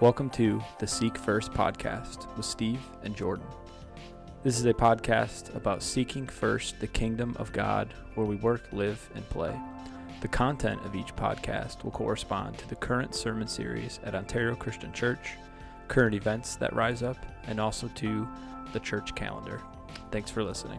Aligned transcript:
Welcome 0.00 0.30
to 0.30 0.62
the 0.78 0.86
Seek 0.86 1.18
First 1.18 1.50
podcast 1.50 2.32
with 2.36 2.46
Steve 2.46 2.78
and 3.02 3.16
Jordan. 3.16 3.48
This 4.44 4.56
is 4.56 4.64
a 4.64 4.72
podcast 4.72 5.52
about 5.56 5.82
seeking 5.82 6.28
first 6.28 6.78
the 6.78 6.86
kingdom 6.86 7.34
of 7.36 7.52
God 7.52 7.92
where 8.14 8.24
we 8.24 8.36
work, 8.36 8.62
live, 8.70 9.10
and 9.16 9.28
play. 9.28 9.58
The 10.20 10.28
content 10.28 10.84
of 10.84 10.94
each 10.94 11.16
podcast 11.16 11.82
will 11.82 11.90
correspond 11.90 12.58
to 12.58 12.68
the 12.68 12.76
current 12.76 13.12
sermon 13.12 13.48
series 13.48 13.98
at 14.04 14.14
Ontario 14.14 14.54
Christian 14.54 14.92
Church, 14.92 15.32
current 15.88 16.14
events 16.14 16.54
that 16.54 16.76
rise 16.76 17.02
up, 17.02 17.18
and 17.48 17.58
also 17.58 17.88
to 17.96 18.28
the 18.72 18.78
church 18.78 19.16
calendar. 19.16 19.60
Thanks 20.12 20.30
for 20.30 20.44
listening. 20.44 20.78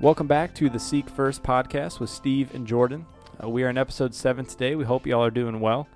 Welcome 0.00 0.26
back 0.26 0.54
to 0.54 0.70
the 0.70 0.80
Seek 0.80 1.10
First 1.10 1.42
podcast 1.42 2.00
with 2.00 2.08
Steve 2.08 2.54
and 2.54 2.66
Jordan. 2.66 3.04
Uh, 3.42 3.48
we 3.48 3.62
are 3.62 3.70
in 3.70 3.78
episode 3.78 4.14
7 4.14 4.44
today. 4.44 4.74
We 4.74 4.84
hope 4.84 5.06
y'all 5.06 5.24
are 5.24 5.30
doing 5.30 5.60
well. 5.60 5.88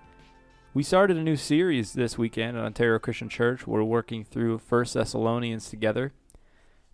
We 0.73 0.83
started 0.83 1.17
a 1.17 1.23
new 1.23 1.37
series 1.37 1.93
this 1.93 2.17
weekend 2.17 2.57
at 2.57 2.65
Ontario 2.65 2.99
Christian 2.99 3.29
Church. 3.29 3.67
We're 3.67 3.83
working 3.83 4.25
through 4.25 4.59
First 4.59 4.95
Thessalonians 4.95 5.69
together. 5.69 6.13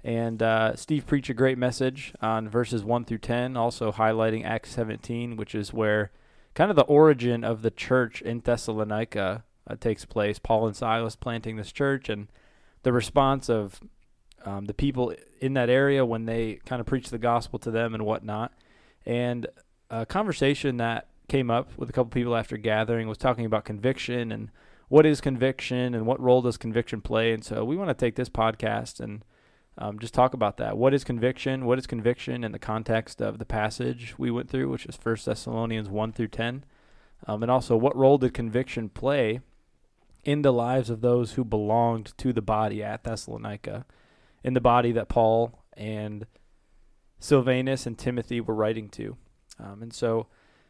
And 0.02 0.42
uh, 0.42 0.74
Steve 0.76 1.06
preached 1.06 1.30
a 1.30 1.34
great 1.34 1.58
message 1.58 2.14
on 2.20 2.48
verses 2.48 2.82
1 2.82 3.04
through 3.04 3.18
10, 3.18 3.56
also 3.56 3.92
highlighting 3.92 4.44
Acts 4.44 4.70
17, 4.70 5.36
which 5.36 5.54
is 5.54 5.72
where 5.72 6.10
kind 6.54 6.70
of 6.70 6.76
the 6.76 6.82
origin 6.82 7.44
of 7.44 7.62
the 7.62 7.70
church 7.70 8.20
in 8.20 8.40
Thessalonica 8.40 9.44
uh, 9.68 9.76
takes 9.76 10.04
place. 10.04 10.40
Paul 10.40 10.66
and 10.66 10.74
Silas 10.74 11.14
planting 11.14 11.56
this 11.56 11.70
church 11.70 12.08
and 12.08 12.26
the 12.82 12.92
response 12.92 13.48
of 13.48 13.80
um, 14.44 14.64
the 14.64 14.74
people 14.74 15.14
in 15.40 15.54
that 15.54 15.70
area 15.70 16.04
when 16.04 16.24
they 16.24 16.60
kind 16.64 16.80
of 16.80 16.86
preach 16.86 17.10
the 17.10 17.18
gospel 17.18 17.58
to 17.60 17.70
them 17.70 17.94
and 17.94 18.04
whatnot. 18.04 18.52
And 19.06 19.46
a 19.90 20.06
conversation 20.06 20.76
that 20.78 21.08
came 21.28 21.50
up 21.50 21.70
with 21.76 21.90
a 21.90 21.92
couple 21.92 22.10
people 22.10 22.36
after 22.36 22.56
gathering 22.56 23.08
was 23.08 23.18
talking 23.18 23.44
about 23.44 23.64
conviction 23.64 24.32
and 24.32 24.50
what 24.88 25.06
is 25.06 25.20
conviction 25.20 25.94
and 25.94 26.06
what 26.06 26.20
role 26.20 26.42
does 26.42 26.56
conviction 26.56 27.00
play. 27.00 27.32
And 27.32 27.44
so 27.44 27.64
we 27.64 27.76
want 27.76 27.90
to 27.90 27.94
take 27.94 28.16
this 28.16 28.28
podcast 28.28 29.00
and 29.00 29.24
um, 29.78 29.98
just 29.98 30.14
talk 30.14 30.34
about 30.34 30.56
that. 30.56 30.76
What 30.76 30.92
is 30.92 31.04
conviction? 31.04 31.64
What 31.64 31.78
is 31.78 31.86
conviction 31.86 32.42
in 32.44 32.52
the 32.52 32.58
context 32.58 33.20
of 33.20 33.38
the 33.38 33.44
passage 33.44 34.14
we 34.18 34.30
went 34.30 34.50
through, 34.50 34.68
which 34.68 34.86
is 34.86 34.96
First 34.96 35.26
Thessalonians 35.26 35.88
1 35.88 36.12
through 36.12 36.28
10? 36.28 36.64
Um, 37.26 37.42
and 37.42 37.50
also, 37.50 37.76
what 37.76 37.96
role 37.96 38.18
did 38.18 38.34
conviction 38.34 38.88
play 38.88 39.40
in 40.24 40.42
the 40.42 40.52
lives 40.52 40.90
of 40.90 41.00
those 41.00 41.32
who 41.32 41.44
belonged 41.44 42.12
to 42.18 42.32
the 42.32 42.42
body 42.42 42.82
at 42.82 43.04
Thessalonica, 43.04 43.86
in 44.42 44.54
the 44.54 44.60
body 44.60 44.92
that 44.92 45.08
Paul 45.08 45.62
and 45.74 46.26
Silvanus 47.18 47.86
and 47.86 47.96
Timothy 47.96 48.40
were 48.40 48.54
writing 48.54 48.88
to? 48.90 49.16
Um, 49.62 49.82
and 49.82 49.92
so 49.92 50.26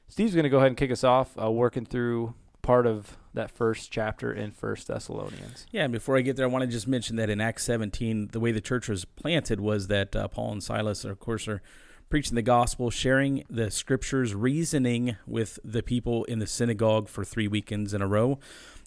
Steve's 0.08 0.34
going 0.34 0.44
to 0.44 0.50
go 0.50 0.58
ahead 0.58 0.68
and 0.68 0.76
kick 0.76 0.90
us 0.90 1.04
off, 1.04 1.36
uh, 1.40 1.50
working 1.50 1.86
through 1.86 2.34
part 2.62 2.86
of 2.86 3.16
that 3.32 3.50
first 3.50 3.90
chapter 3.90 4.32
in 4.32 4.50
First 4.50 4.88
Thessalonians. 4.88 5.66
Yeah, 5.70 5.84
and 5.84 5.92
before 5.92 6.16
I 6.16 6.20
get 6.20 6.36
there, 6.36 6.46
I 6.46 6.48
want 6.48 6.62
to 6.62 6.70
just 6.70 6.88
mention 6.88 7.16
that 7.16 7.30
in 7.30 7.40
Acts 7.40 7.64
17, 7.64 8.28
the 8.32 8.40
way 8.40 8.52
the 8.52 8.60
church 8.60 8.88
was 8.88 9.04
planted 9.04 9.60
was 9.60 9.86
that 9.86 10.14
uh, 10.14 10.28
Paul 10.28 10.52
and 10.52 10.62
Silas, 10.62 11.04
of 11.04 11.20
course, 11.20 11.46
are 11.48 11.62
preaching 12.08 12.34
the 12.34 12.42
gospel, 12.42 12.90
sharing 12.90 13.44
the 13.48 13.70
scriptures, 13.70 14.34
reasoning 14.34 15.16
with 15.26 15.60
the 15.64 15.82
people 15.82 16.24
in 16.24 16.40
the 16.40 16.46
synagogue 16.46 17.08
for 17.08 17.24
three 17.24 17.46
weekends 17.46 17.94
in 17.94 18.02
a 18.02 18.06
row 18.06 18.38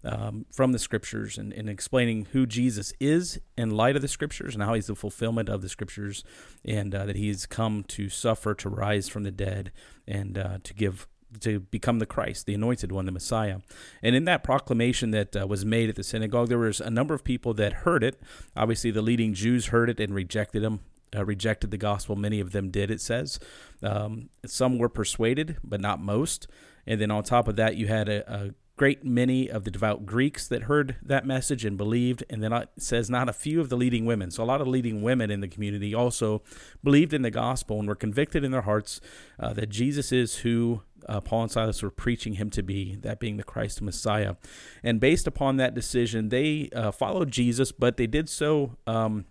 um, 0.03 0.45
from 0.51 0.71
the 0.71 0.79
scriptures 0.79 1.37
and, 1.37 1.53
and 1.53 1.69
explaining 1.69 2.27
who 2.31 2.45
Jesus 2.45 2.93
is 2.99 3.39
in 3.57 3.71
light 3.71 3.95
of 3.95 4.01
the 4.01 4.07
scriptures 4.07 4.53
and 4.53 4.63
how 4.63 4.73
he's 4.73 4.87
the 4.87 4.95
fulfillment 4.95 5.49
of 5.49 5.61
the 5.61 5.69
scriptures 5.69 6.23
and 6.65 6.93
uh, 6.93 7.05
that 7.05 7.15
he's 7.15 7.45
come 7.45 7.83
to 7.85 8.09
suffer, 8.09 8.53
to 8.55 8.69
rise 8.69 9.07
from 9.07 9.23
the 9.23 9.31
dead, 9.31 9.71
and 10.07 10.37
uh, 10.37 10.57
to 10.63 10.73
give 10.73 11.07
to 11.39 11.59
become 11.59 11.97
the 11.97 12.05
Christ, 12.05 12.45
the 12.45 12.53
anointed 12.53 12.91
one, 12.91 13.05
the 13.05 13.11
Messiah. 13.11 13.59
And 14.03 14.15
in 14.15 14.25
that 14.25 14.43
proclamation 14.43 15.09
that 15.11 15.35
uh, 15.35 15.47
was 15.47 15.65
made 15.65 15.89
at 15.89 15.95
the 15.95 16.03
synagogue, 16.03 16.49
there 16.49 16.59
was 16.59 16.79
a 16.79 16.91
number 16.91 17.15
of 17.15 17.23
people 17.23 17.55
that 17.55 17.73
heard 17.73 18.03
it. 18.03 18.21
Obviously, 18.55 18.91
the 18.91 19.01
leading 19.01 19.33
Jews 19.33 19.67
heard 19.67 19.89
it 19.89 19.99
and 19.99 20.13
rejected 20.13 20.63
him. 20.63 20.81
Uh, 21.15 21.23
rejected 21.23 21.69
the 21.69 21.77
gospel. 21.77 22.15
Many 22.15 22.39
of 22.39 22.53
them 22.53 22.71
did, 22.71 22.89
it 22.89 22.99
says. 22.99 23.39
Um, 23.83 24.29
some 24.47 24.79
were 24.79 24.89
persuaded, 24.89 25.57
but 25.63 25.79
not 25.79 26.01
most. 26.01 26.47
And 26.87 26.99
then 26.99 27.11
on 27.11 27.23
top 27.23 27.47
of 27.47 27.55
that, 27.55 27.75
you 27.75 27.85
had 27.85 28.09
a, 28.09 28.33
a 28.33 28.53
great 28.75 29.03
many 29.03 29.49
of 29.49 29.65
the 29.65 29.71
devout 29.71 30.05
Greeks 30.05 30.47
that 30.47 30.63
heard 30.63 30.95
that 31.01 31.25
message 31.25 31.63
and 31.63 31.77
believed. 31.77 32.23
And 32.29 32.41
then 32.41 32.51
it 32.53 32.69
says 32.77 33.09
not 33.09 33.29
a 33.29 33.33
few 33.33 33.61
of 33.61 33.69
the 33.69 33.77
leading 33.77 34.05
women. 34.05 34.31
So 34.31 34.43
a 34.43 34.45
lot 34.45 34.61
of 34.61 34.67
leading 34.67 35.01
women 35.03 35.29
in 35.29 35.41
the 35.41 35.47
community 35.47 35.93
also 35.93 36.41
believed 36.83 37.13
in 37.13 37.21
the 37.21 37.31
gospel 37.31 37.79
and 37.79 37.87
were 37.87 37.95
convicted 37.95 38.43
in 38.43 38.51
their 38.51 38.61
hearts 38.61 38.99
uh, 39.39 39.53
that 39.53 39.69
Jesus 39.69 40.11
is 40.11 40.37
who 40.37 40.81
uh, 41.07 41.21
Paul 41.21 41.43
and 41.43 41.51
Silas 41.51 41.83
were 41.83 41.91
preaching 41.91 42.33
him 42.33 42.49
to 42.51 42.63
be, 42.63 42.95
that 42.95 43.19
being 43.19 43.37
the 43.37 43.43
Christ 43.43 43.81
Messiah. 43.81 44.35
And 44.81 44.99
based 44.99 45.27
upon 45.27 45.57
that 45.57 45.75
decision, 45.75 46.29
they 46.29 46.69
uh, 46.75 46.91
followed 46.91 47.31
Jesus, 47.31 47.71
but 47.71 47.97
they 47.97 48.07
did 48.07 48.29
so 48.29 48.77
um, 48.87 49.25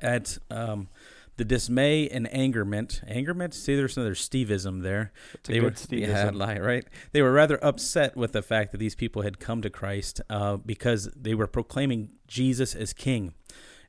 at 0.00 0.38
um, 0.50 0.88
the 1.36 1.44
dismay 1.44 2.08
and 2.08 2.32
angerment. 2.32 3.02
Angerment? 3.08 3.54
See, 3.54 3.74
there's 3.74 3.96
another 3.96 4.14
Steveism 4.14 4.82
there. 4.82 5.12
They 5.44 5.60
were, 5.60 5.70
Steveism. 5.70 6.38
Yeah, 6.38 6.58
right? 6.58 6.84
They 7.12 7.22
were 7.22 7.32
rather 7.32 7.62
upset 7.64 8.16
with 8.16 8.32
the 8.32 8.42
fact 8.42 8.72
that 8.72 8.78
these 8.78 8.94
people 8.94 9.22
had 9.22 9.38
come 9.38 9.62
to 9.62 9.70
Christ 9.70 10.20
uh, 10.28 10.56
because 10.58 11.10
they 11.16 11.34
were 11.34 11.46
proclaiming 11.46 12.10
Jesus 12.26 12.74
as 12.74 12.92
king 12.92 13.34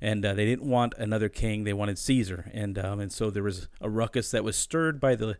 and 0.03 0.25
uh, 0.25 0.33
they 0.33 0.45
didn't 0.45 0.69
want 0.69 0.93
another 0.97 1.29
king; 1.29 1.63
they 1.63 1.71
wanted 1.71 1.97
Caesar, 1.97 2.51
and 2.53 2.77
um, 2.77 2.99
and 2.99 3.09
so 3.09 3.29
there 3.29 3.41
was 3.41 3.69
a 3.79 3.89
ruckus 3.89 4.31
that 4.31 4.43
was 4.43 4.57
stirred 4.57 4.99
by 4.99 5.15
the 5.15 5.37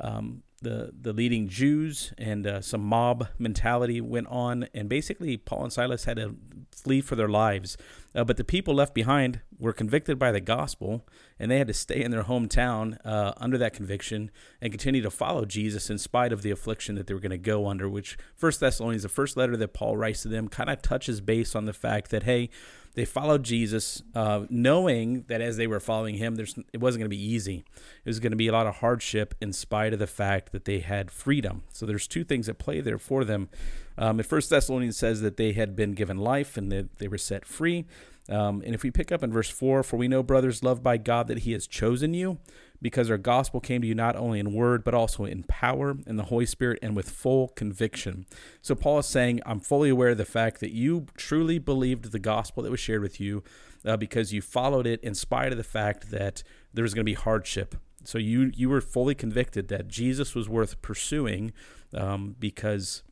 um, 0.00 0.44
the 0.62 0.92
the 0.98 1.12
leading 1.12 1.48
Jews 1.48 2.12
and 2.16 2.46
uh, 2.46 2.60
some 2.60 2.82
mob 2.82 3.28
mentality 3.38 4.00
went 4.00 4.28
on, 4.28 4.68
and 4.72 4.88
basically 4.88 5.36
Paul 5.36 5.64
and 5.64 5.72
Silas 5.72 6.04
had 6.04 6.16
to 6.18 6.36
flee 6.70 7.00
for 7.00 7.16
their 7.16 7.28
lives. 7.28 7.76
Uh, 8.14 8.24
but 8.24 8.36
the 8.36 8.44
people 8.44 8.74
left 8.74 8.94
behind 8.94 9.40
were 9.58 9.72
convicted 9.72 10.18
by 10.18 10.30
the 10.30 10.40
gospel, 10.40 11.06
and 11.38 11.50
they 11.50 11.58
had 11.58 11.66
to 11.66 11.74
stay 11.74 12.02
in 12.02 12.10
their 12.10 12.24
hometown 12.24 12.98
uh, 13.04 13.32
under 13.36 13.58
that 13.58 13.74
conviction 13.74 14.30
and 14.60 14.72
continue 14.72 15.02
to 15.02 15.10
follow 15.10 15.44
Jesus 15.44 15.90
in 15.90 15.98
spite 15.98 16.32
of 16.32 16.42
the 16.42 16.50
affliction 16.50 16.94
that 16.94 17.06
they 17.06 17.14
were 17.14 17.20
going 17.20 17.30
to 17.30 17.38
go 17.38 17.66
under. 17.66 17.88
Which 17.88 18.16
First 18.34 18.60
Thessalonians, 18.60 19.02
the 19.02 19.08
first 19.08 19.36
letter 19.36 19.56
that 19.56 19.74
Paul 19.74 19.96
writes 19.96 20.22
to 20.22 20.28
them, 20.28 20.48
kind 20.48 20.70
of 20.70 20.82
touches 20.82 21.20
base 21.20 21.54
on 21.54 21.66
the 21.66 21.72
fact 21.72 22.10
that 22.10 22.22
hey, 22.22 22.50
they 22.96 23.04
followed 23.04 23.42
Jesus, 23.42 24.02
uh, 24.14 24.46
knowing 24.48 25.26
that 25.28 25.42
as 25.42 25.58
they 25.58 25.66
were 25.66 25.80
following 25.80 26.16
him, 26.16 26.36
there's 26.36 26.58
it 26.72 26.80
wasn't 26.80 27.00
going 27.00 27.10
to 27.10 27.16
be 27.16 27.22
easy. 27.22 27.62
It 28.04 28.08
was 28.08 28.20
going 28.20 28.30
to 28.30 28.36
be 28.36 28.48
a 28.48 28.52
lot 28.52 28.66
of 28.66 28.76
hardship, 28.76 29.34
in 29.38 29.52
spite 29.52 29.92
of 29.92 29.98
the 29.98 30.06
fact 30.06 30.50
that 30.52 30.64
they 30.64 30.78
had 30.78 31.10
freedom. 31.10 31.62
So 31.74 31.84
there's 31.84 32.06
two 32.06 32.24
things 32.24 32.48
at 32.48 32.58
play 32.58 32.80
there 32.80 32.98
for 32.98 33.22
them. 33.22 33.50
Um, 33.98 34.18
First 34.22 34.48
Thessalonians 34.48 34.96
says 34.96 35.20
that 35.20 35.36
they 35.36 35.52
had 35.52 35.76
been 35.76 35.92
given 35.92 36.16
life 36.16 36.56
and 36.56 36.72
that 36.72 36.98
they 36.98 37.06
were 37.06 37.18
set 37.18 37.44
free. 37.44 37.84
Um, 38.28 38.62
and 38.64 38.74
if 38.74 38.82
we 38.82 38.90
pick 38.90 39.12
up 39.12 39.22
in 39.22 39.32
verse 39.32 39.48
4, 39.48 39.82
for 39.82 39.96
we 39.96 40.08
know, 40.08 40.22
brothers, 40.22 40.62
loved 40.62 40.82
by 40.82 40.96
God, 40.96 41.28
that 41.28 41.40
he 41.40 41.52
has 41.52 41.66
chosen 41.66 42.12
you 42.12 42.38
because 42.82 43.10
our 43.10 43.18
gospel 43.18 43.60
came 43.60 43.80
to 43.82 43.86
you 43.88 43.94
not 43.94 44.16
only 44.16 44.38
in 44.38 44.52
word, 44.52 44.84
but 44.84 44.94
also 44.94 45.24
in 45.24 45.44
power, 45.44 45.96
in 46.06 46.16
the 46.16 46.24
Holy 46.24 46.46
Spirit, 46.46 46.78
and 46.82 46.94
with 46.94 47.08
full 47.08 47.48
conviction. 47.48 48.26
So 48.60 48.74
Paul 48.74 48.98
is 48.98 49.06
saying, 49.06 49.40
I'm 49.46 49.60
fully 49.60 49.88
aware 49.88 50.10
of 50.10 50.18
the 50.18 50.24
fact 50.24 50.60
that 50.60 50.72
you 50.72 51.06
truly 51.16 51.58
believed 51.58 52.12
the 52.12 52.18
gospel 52.18 52.62
that 52.62 52.70
was 52.70 52.80
shared 52.80 53.02
with 53.02 53.20
you 53.20 53.42
uh, 53.84 53.96
because 53.96 54.32
you 54.32 54.42
followed 54.42 54.86
it 54.86 55.02
in 55.02 55.14
spite 55.14 55.52
of 55.52 55.58
the 55.58 55.64
fact 55.64 56.10
that 56.10 56.42
there 56.74 56.82
was 56.82 56.94
going 56.94 57.02
to 57.02 57.10
be 57.10 57.14
hardship. 57.14 57.76
So 58.04 58.18
you, 58.18 58.52
you 58.54 58.68
were 58.68 58.80
fully 58.80 59.14
convicted 59.14 59.68
that 59.68 59.88
Jesus 59.88 60.34
was 60.34 60.48
worth 60.48 60.80
pursuing 60.82 61.52
um, 61.94 62.36
because 62.38 63.02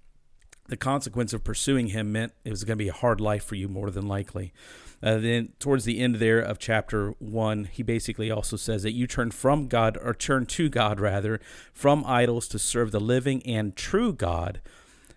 the 0.69 0.77
consequence 0.77 1.33
of 1.33 1.45
pursuing 1.45 1.89
him 1.89 2.13
meant 2.13 2.33
it 2.45 2.51
was 2.51 2.65
going 2.65 2.79
to 2.79 2.85
be 2.85 2.89
a 2.89 2.95
hard 2.95 3.21
life 3.21 3.45
for 3.45 3.55
you 3.55 3.69
more 3.69 3.91
than 3.91 4.07
likely. 4.07 4.53
Uh, 5.05 5.19
then 5.19 5.51
towards 5.59 5.85
the 5.85 6.01
end 6.01 6.17
there 6.17 6.41
of 6.41 6.59
chapter 6.59 7.11
one, 7.19 7.65
he 7.67 7.83
basically 7.83 8.31
also 8.31 8.57
says 8.57 8.83
that 8.85 8.93
you 8.93 9.07
turn 9.07 9.31
from 9.31 9.69
God 9.69 9.99
or 10.03 10.15
turn 10.15 10.47
to 10.47 10.71
God 10.71 10.99
rather 10.99 11.41
from 11.75 12.05
idols 12.07 12.49
to 12.49 12.59
serve 12.59 12.91
the 12.91 13.01
living 13.01 13.45
and 13.45 13.77
true 13.77 14.15
God 14.15 14.63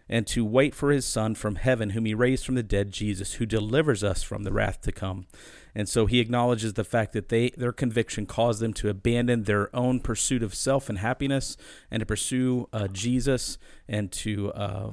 and 0.10 0.28
to 0.28 0.44
wait 0.44 0.76
for 0.76 0.92
his 0.92 1.06
son 1.06 1.36
from 1.36 1.56
heaven 1.56 1.92
whom 1.92 2.04
he 2.04 2.14
raised 2.14 2.46
from 2.46 2.56
the 2.56 2.64
dead 2.64 2.92
Jesus 2.92 3.36
who 3.36 3.46
delivers 3.46 4.04
us 4.04 4.24
from 4.24 4.44
the 4.44 4.52
wrath 4.52 4.82
to 4.82 4.92
come. 4.92 5.26
And 5.74 5.88
so 5.88 6.06
he 6.06 6.20
acknowledges 6.20 6.74
the 6.74 6.84
fact 6.84 7.14
that 7.14 7.30
they 7.30 7.52
their 7.52 7.72
conviction 7.72 8.26
caused 8.26 8.60
them 8.60 8.74
to 8.74 8.90
abandon 8.90 9.44
their 9.44 9.74
own 9.74 10.02
pursuit 10.02 10.44
of 10.44 10.54
self 10.54 10.90
and 10.90 10.98
happiness 10.98 11.56
and 11.90 12.02
to 12.02 12.06
pursue 12.06 12.68
uh, 12.74 12.90
Jesus 12.90 13.58
and 13.88 14.12
to 14.12 14.52
uh, 14.52 14.90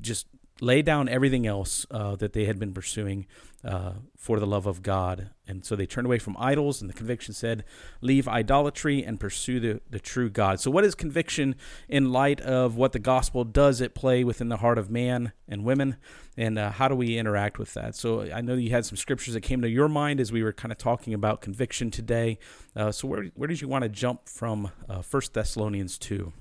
just 0.00 0.26
lay 0.60 0.82
down 0.82 1.08
everything 1.08 1.46
else 1.46 1.86
uh, 1.90 2.16
that 2.16 2.32
they 2.32 2.44
had 2.44 2.58
been 2.58 2.72
pursuing 2.72 3.26
uh, 3.64 3.92
for 4.16 4.40
the 4.40 4.46
love 4.46 4.66
of 4.66 4.82
God. 4.82 5.30
And 5.46 5.64
so 5.64 5.76
they 5.76 5.86
turned 5.86 6.06
away 6.06 6.18
from 6.18 6.36
idols, 6.38 6.80
and 6.80 6.88
the 6.88 6.94
conviction 6.94 7.34
said, 7.34 7.64
Leave 8.00 8.26
idolatry 8.26 9.04
and 9.04 9.20
pursue 9.20 9.60
the, 9.60 9.80
the 9.90 9.98
true 9.98 10.30
God. 10.30 10.60
So, 10.60 10.70
what 10.70 10.84
is 10.84 10.94
conviction 10.94 11.56
in 11.88 12.12
light 12.12 12.40
of 12.40 12.76
what 12.76 12.92
the 12.92 12.98
gospel 12.98 13.44
does 13.44 13.82
at 13.82 13.94
play 13.94 14.24
within 14.24 14.48
the 14.48 14.58
heart 14.58 14.78
of 14.78 14.90
man 14.90 15.32
and 15.48 15.64
women? 15.64 15.96
And 16.36 16.58
uh, 16.58 16.70
how 16.70 16.88
do 16.88 16.94
we 16.94 17.18
interact 17.18 17.58
with 17.58 17.74
that? 17.74 17.94
So, 17.94 18.22
I 18.32 18.40
know 18.40 18.54
you 18.54 18.70
had 18.70 18.86
some 18.86 18.96
scriptures 18.96 19.34
that 19.34 19.42
came 19.42 19.60
to 19.62 19.68
your 19.68 19.88
mind 19.88 20.20
as 20.20 20.32
we 20.32 20.42
were 20.42 20.52
kind 20.52 20.72
of 20.72 20.78
talking 20.78 21.12
about 21.12 21.40
conviction 21.40 21.90
today. 21.90 22.38
Uh, 22.74 22.92
so, 22.92 23.08
where, 23.08 23.24
where 23.34 23.48
did 23.48 23.60
you 23.60 23.68
want 23.68 23.82
to 23.82 23.88
jump 23.88 24.28
from 24.28 24.70
uh, 24.88 25.02
1 25.02 25.22
Thessalonians 25.34 25.98
2? 25.98 26.32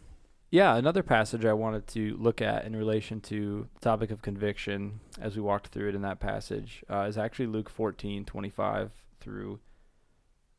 Yeah, 0.51 0.75
another 0.77 1.03
passage 1.03 1.45
I 1.45 1.53
wanted 1.53 1.85
to 1.89 2.17
look 2.17 2.41
at 2.41 2.65
in 2.65 2.75
relation 2.75 3.21
to 3.21 3.67
the 3.75 3.79
topic 3.81 4.09
of 4.09 4.23
conviction 4.23 4.99
as 5.21 5.35
we 5.35 5.43
walked 5.43 5.67
through 5.67 5.89
it 5.89 5.95
in 5.95 6.01
that 6.01 6.19
passage 6.19 6.83
uh, 6.89 7.01
is 7.01 7.19
actually 7.19 7.45
Luke 7.45 7.69
14, 7.69 8.25
25 8.25 8.91
through 9.19 9.59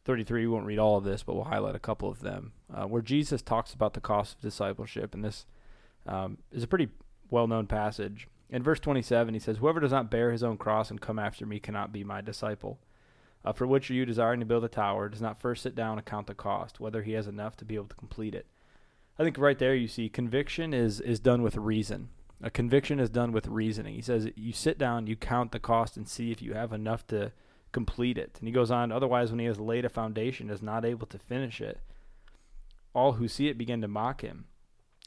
33. 0.05 0.43
We 0.43 0.47
won't 0.47 0.67
read 0.67 0.79
all 0.79 0.97
of 0.97 1.03
this, 1.03 1.25
but 1.25 1.35
we'll 1.35 1.45
highlight 1.45 1.75
a 1.75 1.81
couple 1.81 2.09
of 2.09 2.21
them, 2.21 2.53
uh, 2.73 2.85
where 2.85 3.03
Jesus 3.03 3.43
talks 3.43 3.75
about 3.75 3.95
the 3.95 4.01
cost 4.01 4.37
of 4.37 4.43
discipleship. 4.43 5.13
And 5.13 5.25
this 5.25 5.47
um, 6.07 6.39
is 6.53 6.63
a 6.63 6.69
pretty 6.69 6.91
well 7.29 7.49
known 7.49 7.67
passage. 7.67 8.29
In 8.49 8.63
verse 8.63 8.79
27, 8.79 9.35
he 9.35 9.41
says, 9.41 9.57
Whoever 9.57 9.81
does 9.81 9.93
not 9.93 10.11
bear 10.11 10.31
his 10.31 10.45
own 10.45 10.57
cross 10.57 10.93
and 10.93 11.01
come 11.01 11.19
after 11.19 11.47
me 11.47 11.59
cannot 11.59 11.93
be 11.93 12.05
my 12.05 12.21
disciple. 12.21 12.79
Uh, 13.45 13.53
for 13.53 13.67
which 13.67 13.91
are 13.91 13.95
you 13.95 14.07
desiring 14.07 14.39
to 14.39 14.47
build 14.47 14.63
a 14.63 14.69
tower, 14.69 15.09
does 15.09 15.23
not 15.23 15.41
first 15.41 15.65
sit 15.65 15.75
down 15.75 15.99
and 15.99 16.07
count 16.07 16.29
the 16.29 16.35
cost, 16.35 16.79
whether 16.79 17.03
he 17.03 17.13
has 17.13 17.27
enough 17.27 17.57
to 17.57 17.65
be 17.65 17.75
able 17.75 17.87
to 17.87 17.97
complete 17.97 18.37
it. 18.37 18.47
I 19.21 19.23
think 19.23 19.37
right 19.37 19.59
there 19.59 19.75
you 19.75 19.87
see 19.87 20.09
conviction 20.09 20.73
is 20.73 20.99
is 20.99 21.21
done 21.21 21.43
with 21.43 21.55
reason. 21.57 22.09
A 22.43 22.49
conviction 22.49 22.99
is 22.99 23.11
done 23.11 23.33
with 23.33 23.49
reasoning. 23.49 23.95
He 23.95 24.01
says 24.01 24.31
you 24.35 24.55
sit 24.55 24.79
down, 24.79 25.07
you 25.07 25.15
count 25.15 25.53
the 25.53 25.61
cost, 25.61 25.99
and 25.99 26.09
see 26.09 26.31
if 26.31 26.41
you 26.41 26.55
have 26.55 26.73
enough 26.73 27.07
to 27.09 27.33
complete 27.71 28.17
it. 28.17 28.37
And 28.39 28.49
he 28.49 28.53
goes 28.53 28.71
on. 28.71 28.91
Otherwise, 28.91 29.31
when 29.31 29.39
he 29.39 29.45
has 29.45 29.61
laid 29.61 29.85
a 29.85 29.91
foundation, 29.91 30.49
is 30.49 30.63
not 30.63 30.87
able 30.87 31.07
to 31.07 31.19
finish 31.19 31.61
it. 31.61 31.81
All 32.95 33.13
who 33.13 33.29
see 33.29 33.49
it 33.49 33.59
begin 33.59 33.83
to 33.83 33.89
mock 33.89 34.23
him, 34.23 34.47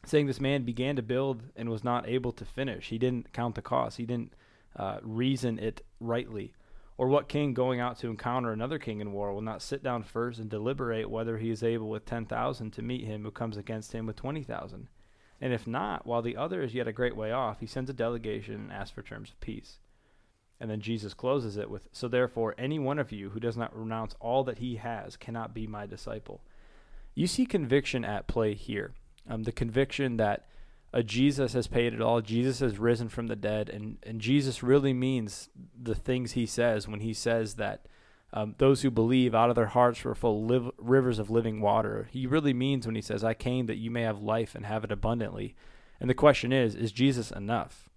saying, 0.06 0.28
"This 0.28 0.40
man 0.40 0.62
began 0.62 0.96
to 0.96 1.02
build 1.02 1.42
and 1.56 1.70
was 1.70 1.84
not 1.84 2.08
able 2.08 2.34
to 2.34 2.46
finish. 2.46 2.90
He 2.90 3.00
didn't 3.00 3.34
count 3.34 3.56
the 3.56 3.64
cost. 3.64 3.98
He 3.98 4.06
didn't 4.06 4.36
uh, 4.76 5.00
reason 5.02 5.58
it 5.58 5.82
rightly." 6.00 6.54
Or 6.98 7.08
what 7.08 7.28
king 7.28 7.54
going 7.54 7.80
out 7.80 7.98
to 8.00 8.10
encounter 8.10 8.52
another 8.52 8.78
king 8.78 9.02
in 9.02 9.14
war 9.14 9.34
will 9.34 9.42
not 9.42 9.62
sit 9.62 9.84
down 9.84 10.04
first 10.04 10.40
and 10.40 10.50
deliberate 10.50 11.10
whether 11.10 11.38
he 11.38 11.50
is 11.50 11.64
able 11.64 11.90
with 11.90 12.06
10,000 12.06 12.72
to 12.72 12.82
meet 12.82 13.06
him 13.06 13.24
who 13.24 13.32
comes 13.32 13.58
against 13.58 13.94
him 13.94 14.06
with 14.06 14.16
20,000? 14.16 14.88
And 15.42 15.54
if 15.54 15.66
not, 15.68 16.06
while 16.06 16.22
the 16.22 16.38
other 16.38 16.62
is 16.62 16.74
yet 16.74 16.88
a 16.88 16.94
great 16.94 17.16
way 17.16 17.32
off, 17.32 17.60
he 17.60 17.66
sends 17.66 17.90
a 17.90 17.94
delegation 17.94 18.56
and 18.56 18.72
asks 18.72 18.92
for 18.92 19.02
terms 19.02 19.32
of 19.32 19.40
peace. 19.42 19.80
And 20.60 20.70
then 20.70 20.80
Jesus 20.80 21.14
closes 21.14 21.58
it 21.58 21.70
with 21.70 21.90
So 21.92 22.08
therefore, 22.08 22.56
any 22.58 22.80
one 22.80 23.00
of 23.00 23.12
you 23.12 23.32
who 23.32 23.40
does 23.40 23.58
not 23.58 23.78
renounce 23.78 24.16
all 24.20 24.44
that 24.46 24.60
he 24.60 24.76
has 24.76 25.18
cannot 25.18 25.54
be 25.54 25.68
my 25.68 25.86
disciple. 25.86 26.42
You 27.16 27.28
see 27.28 27.46
conviction 27.46 28.06
at 28.06 28.28
play 28.28 28.54
here. 28.54 28.94
Um, 29.28 29.44
the 29.44 29.52
conviction 29.52 30.18
that 30.18 30.46
Jesus 31.02 31.54
has 31.54 31.68
paid 31.68 31.94
it 31.94 32.02
all. 32.02 32.22
Jesus 32.22 32.60
has 32.60 32.78
risen 32.78 33.10
from 33.10 33.28
the 33.28 33.36
dead, 33.36 33.70
and 33.70 33.98
and 34.04 34.22
Jesus 34.22 34.62
really 34.62 34.94
means 34.94 35.50
the 35.82 35.96
things 35.96 36.34
he 36.34 36.46
says 36.46 36.88
when 36.88 37.00
he 37.00 37.14
says 37.14 37.56
that 37.56 37.88
um, 38.32 38.56
those 38.58 38.82
who 38.82 38.92
believe 38.92 39.34
out 39.34 39.50
of 39.50 39.56
their 39.56 39.68
hearts 39.68 40.04
were 40.04 40.16
full 40.16 40.46
live, 40.46 40.70
rivers 40.78 41.20
of 41.20 41.30
living 41.30 41.62
water. 41.62 42.08
He 42.12 42.28
really 42.28 42.54
means 42.54 42.86
when 42.86 42.96
he 42.96 43.02
says, 43.02 43.24
"I 43.24 43.34
came 43.34 43.66
that 43.66 43.78
you 43.78 43.90
may 43.90 44.04
have 44.04 44.22
life 44.22 44.54
and 44.54 44.66
have 44.66 44.84
it 44.84 44.92
abundantly." 44.92 45.56
And 46.04 46.10
the 46.10 46.16
question 46.16 46.52
is, 46.52 46.76
is 46.76 46.92
Jesus 46.92 47.32
enough? 47.32 47.90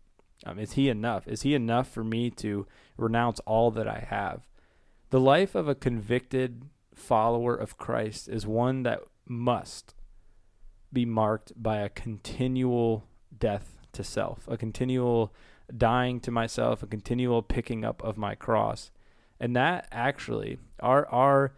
Um, 0.44 0.60
is 0.60 0.74
he 0.74 0.88
enough? 0.88 1.26
Is 1.26 1.42
he 1.42 1.54
enough 1.54 1.88
for 1.88 2.04
me 2.04 2.30
to 2.30 2.64
renounce 2.96 3.40
all 3.40 3.72
that 3.72 3.88
I 3.88 4.06
have? 4.08 4.46
The 5.10 5.18
life 5.18 5.56
of 5.56 5.66
a 5.66 5.74
convicted 5.74 6.62
follower 6.94 7.56
of 7.56 7.78
Christ 7.78 8.28
is 8.28 8.46
one 8.46 8.84
that 8.84 9.00
must 9.26 9.95
be 10.92 11.04
marked 11.04 11.52
by 11.60 11.78
a 11.78 11.88
continual 11.88 13.04
death 13.36 13.78
to 13.92 14.04
self, 14.04 14.46
a 14.48 14.56
continual 14.56 15.34
dying 15.74 16.20
to 16.20 16.30
myself, 16.30 16.82
a 16.82 16.86
continual 16.86 17.42
picking 17.42 17.84
up 17.84 18.02
of 18.02 18.16
my 18.16 18.34
cross. 18.34 18.90
And 19.40 19.54
that 19.56 19.88
actually, 19.90 20.58
our, 20.80 21.06
our, 21.08 21.52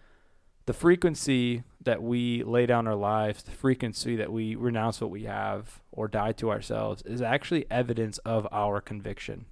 the 0.67 0.73
frequency 0.73 1.63
that 1.83 2.03
we 2.03 2.43
lay 2.43 2.67
down 2.67 2.87
our 2.87 2.95
lives, 2.95 3.43
the 3.43 3.51
frequency 3.51 4.17
that 4.17 4.33
we 4.33 4.55
renounce 4.55 5.01
what 5.01 5.11
we 5.11 5.25
have 5.25 5.81
or 5.93 6.09
die 6.09 6.33
to 6.33 6.51
ourselves 6.51 7.03
is 7.03 7.23
actually 7.23 7.67
evidence 7.71 8.19
of 8.19 8.47
our 8.51 8.81
conviction. 8.81 9.47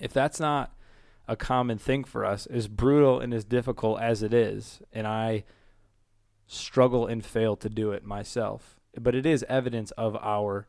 If 0.00 0.12
that's 0.12 0.40
not 0.40 0.74
a 1.28 1.36
common 1.36 1.78
thing 1.78 2.04
for 2.04 2.24
us, 2.24 2.46
as 2.46 2.66
brutal 2.66 3.20
and 3.20 3.32
as 3.34 3.44
difficult 3.44 4.00
as 4.00 4.22
it 4.22 4.32
is, 4.32 4.80
and 4.92 5.06
I 5.06 5.44
struggle 6.46 7.06
and 7.06 7.24
fail 7.24 7.54
to 7.56 7.68
do 7.68 7.92
it 7.92 8.04
myself, 8.04 8.79
but 8.98 9.14
it 9.14 9.26
is 9.26 9.44
evidence 9.48 9.90
of 9.92 10.16
our 10.16 10.66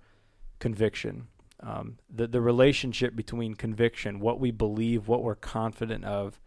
conviction. 0.60 1.28
Um, 1.60 2.00
the 2.10 2.28
the 2.28 2.42
relationship 2.42 3.16
between 3.16 3.54
conviction, 3.54 4.20
what 4.20 4.40
we 4.40 4.52
believe, 4.52 5.08
what 5.08 5.24
we're 5.24 5.36
confident 5.36 6.06
of, 6.06 6.40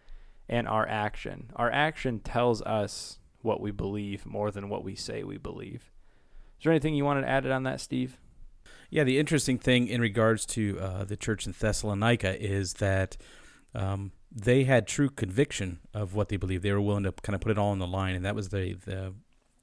and 0.49 0.67
our 0.67 0.87
action. 0.89 1.51
Our 1.57 1.71
action 1.71 2.21
tells 2.21 2.63
us 2.63 3.19
what 3.43 3.61
we 3.61 3.71
believe 3.71 4.27
more 4.27 4.51
than 4.51 4.69
what 4.69 4.83
we 4.83 4.95
say 4.95 5.23
we 5.23 5.39
believe. 5.39 5.93
Is 6.59 6.65
there 6.65 6.73
anything 6.73 6.95
you 6.95 7.05
wanted 7.05 7.23
to 7.23 7.29
add 7.29 7.47
on 7.47 7.63
that, 7.65 7.81
Steve? 7.81 8.19
Yeah, 8.91 9.05
the 9.05 9.19
interesting 9.19 9.59
thing 9.59 9.89
in 9.89 10.01
regards 10.01 10.47
to 10.47 10.79
uh, 10.81 11.05
the 11.05 11.17
church 11.17 11.47
in 11.47 11.55
Thessalonica 11.59 12.41
is 12.43 12.75
that 12.75 13.17
um, 13.75 14.13
they 14.31 14.65
had 14.65 14.87
true 14.87 15.11
conviction 15.11 15.81
of 15.93 16.15
what 16.15 16.29
they 16.29 16.37
believed. 16.37 16.63
They 16.63 16.73
were 16.73 16.81
willing 16.81 17.05
to 17.05 17.13
kind 17.13 17.35
of 17.35 17.41
put 17.41 17.53
it 17.53 17.59
all 17.59 17.71
on 17.71 17.79
the 17.79 17.87
line, 17.87 18.15
and 18.15 18.25
that 18.25 18.35
was 18.35 18.49
the 18.49 18.75
the 18.85 19.15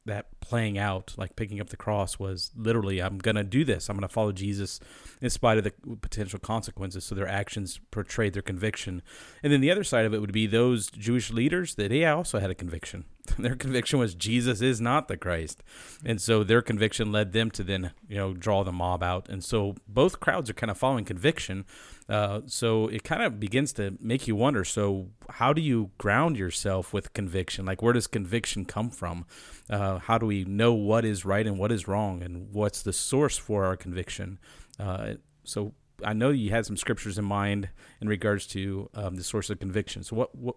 that 0.06 0.27
playing 0.39 0.77
out, 0.77 1.13
like 1.18 1.36
picking 1.36 1.62
up 1.62 1.69
the 1.69 1.77
cross, 1.77 2.18
was 2.18 2.51
literally, 2.56 3.01
I'm 3.01 3.18
going 3.18 3.36
to 3.36 3.44
do 3.44 3.63
this. 3.63 3.89
I'm 3.89 3.95
going 3.95 4.07
to 4.07 4.13
follow 4.13 4.31
Jesus 4.31 4.80
in 5.21 5.30
spite 5.30 5.57
of 5.57 5.63
the 5.63 5.74
potential 6.01 6.39
consequences. 6.39 7.06
So 7.06 7.15
their 7.15 7.27
actions 7.27 7.80
portrayed 7.92 8.33
their 8.33 8.42
conviction. 8.42 9.01
And 9.44 9.53
then 9.53 9.62
the 9.62 9.71
other 9.71 9.83
side 9.83 10.06
of 10.06 10.13
it 10.13 10.19
would 10.19 10.31
be 10.31 10.48
those 10.48 10.89
Jewish 10.89 11.31
leaders 11.31 11.75
that 11.75 11.89
they 11.89 12.06
also 12.06 12.39
had 12.39 12.50
a 12.50 12.56
conviction. 12.56 13.06
their 13.39 13.56
conviction 13.56 14.00
was 14.00 14.16
Jesus 14.16 14.62
is 14.62 14.81
not 14.81 15.07
the 15.07 15.18
Christ. 15.18 15.63
And 16.06 16.22
so 16.22 16.44
their 16.44 16.62
conviction 16.62 17.12
led 17.12 17.33
them 17.33 17.51
to 17.51 17.63
then, 17.63 17.92
you 18.07 18.18
know, 18.18 18.33
draw 18.33 18.63
the 18.63 18.72
mob 18.72 19.04
out. 19.04 19.30
And 19.30 19.44
so 19.44 19.75
both 19.88 20.19
crowds 20.19 20.50
are 20.50 20.54
kind 20.54 20.72
of 20.72 20.78
following 20.78 21.06
conviction. 21.06 21.66
Uh, 22.10 22.42
so 22.45 22.88
it 22.88 23.04
kind 23.04 23.22
of 23.22 23.39
begins 23.39 23.72
to 23.74 23.98
make 24.00 24.28
you 24.28 24.36
wonder 24.36 24.66
so, 24.66 25.07
how 25.30 25.54
do 25.54 25.62
you 25.62 25.92
ground 25.98 26.38
yourself 26.38 26.94
with 26.94 27.13
conviction? 27.13 27.66
Like, 27.66 27.81
where 27.81 27.94
does 27.94 28.07
conviction 28.07 28.66
come 28.66 28.89
from? 28.89 29.25
Uh, 29.69 30.00
how 30.00 30.18
do 30.18 30.25
we 30.25 30.44
know 30.44 30.74
what 30.74 31.06
is 31.06 31.24
right 31.24 31.48
and 31.48 31.57
what 31.57 31.72
is 31.72 31.88
wrong? 31.88 32.22
And 32.22 32.51
what's 32.51 32.81
the 32.81 32.92
source 32.92 33.38
for 33.38 33.66
our 33.66 33.78
conviction? 33.78 34.39
Uh, 34.80 35.13
so, 35.44 35.74
I 36.04 36.13
know 36.13 36.31
you 36.31 36.50
had 36.50 36.66
some 36.66 36.78
scriptures 36.78 37.18
in 37.18 37.25
mind 37.25 37.69
in 38.01 38.10
regards 38.10 38.48
to 38.48 38.89
um, 38.95 39.16
the 39.16 39.24
source 39.24 39.50
of 39.50 39.60
conviction. 39.60 40.04
So, 40.04 40.16
what, 40.16 40.36
what, 40.36 40.56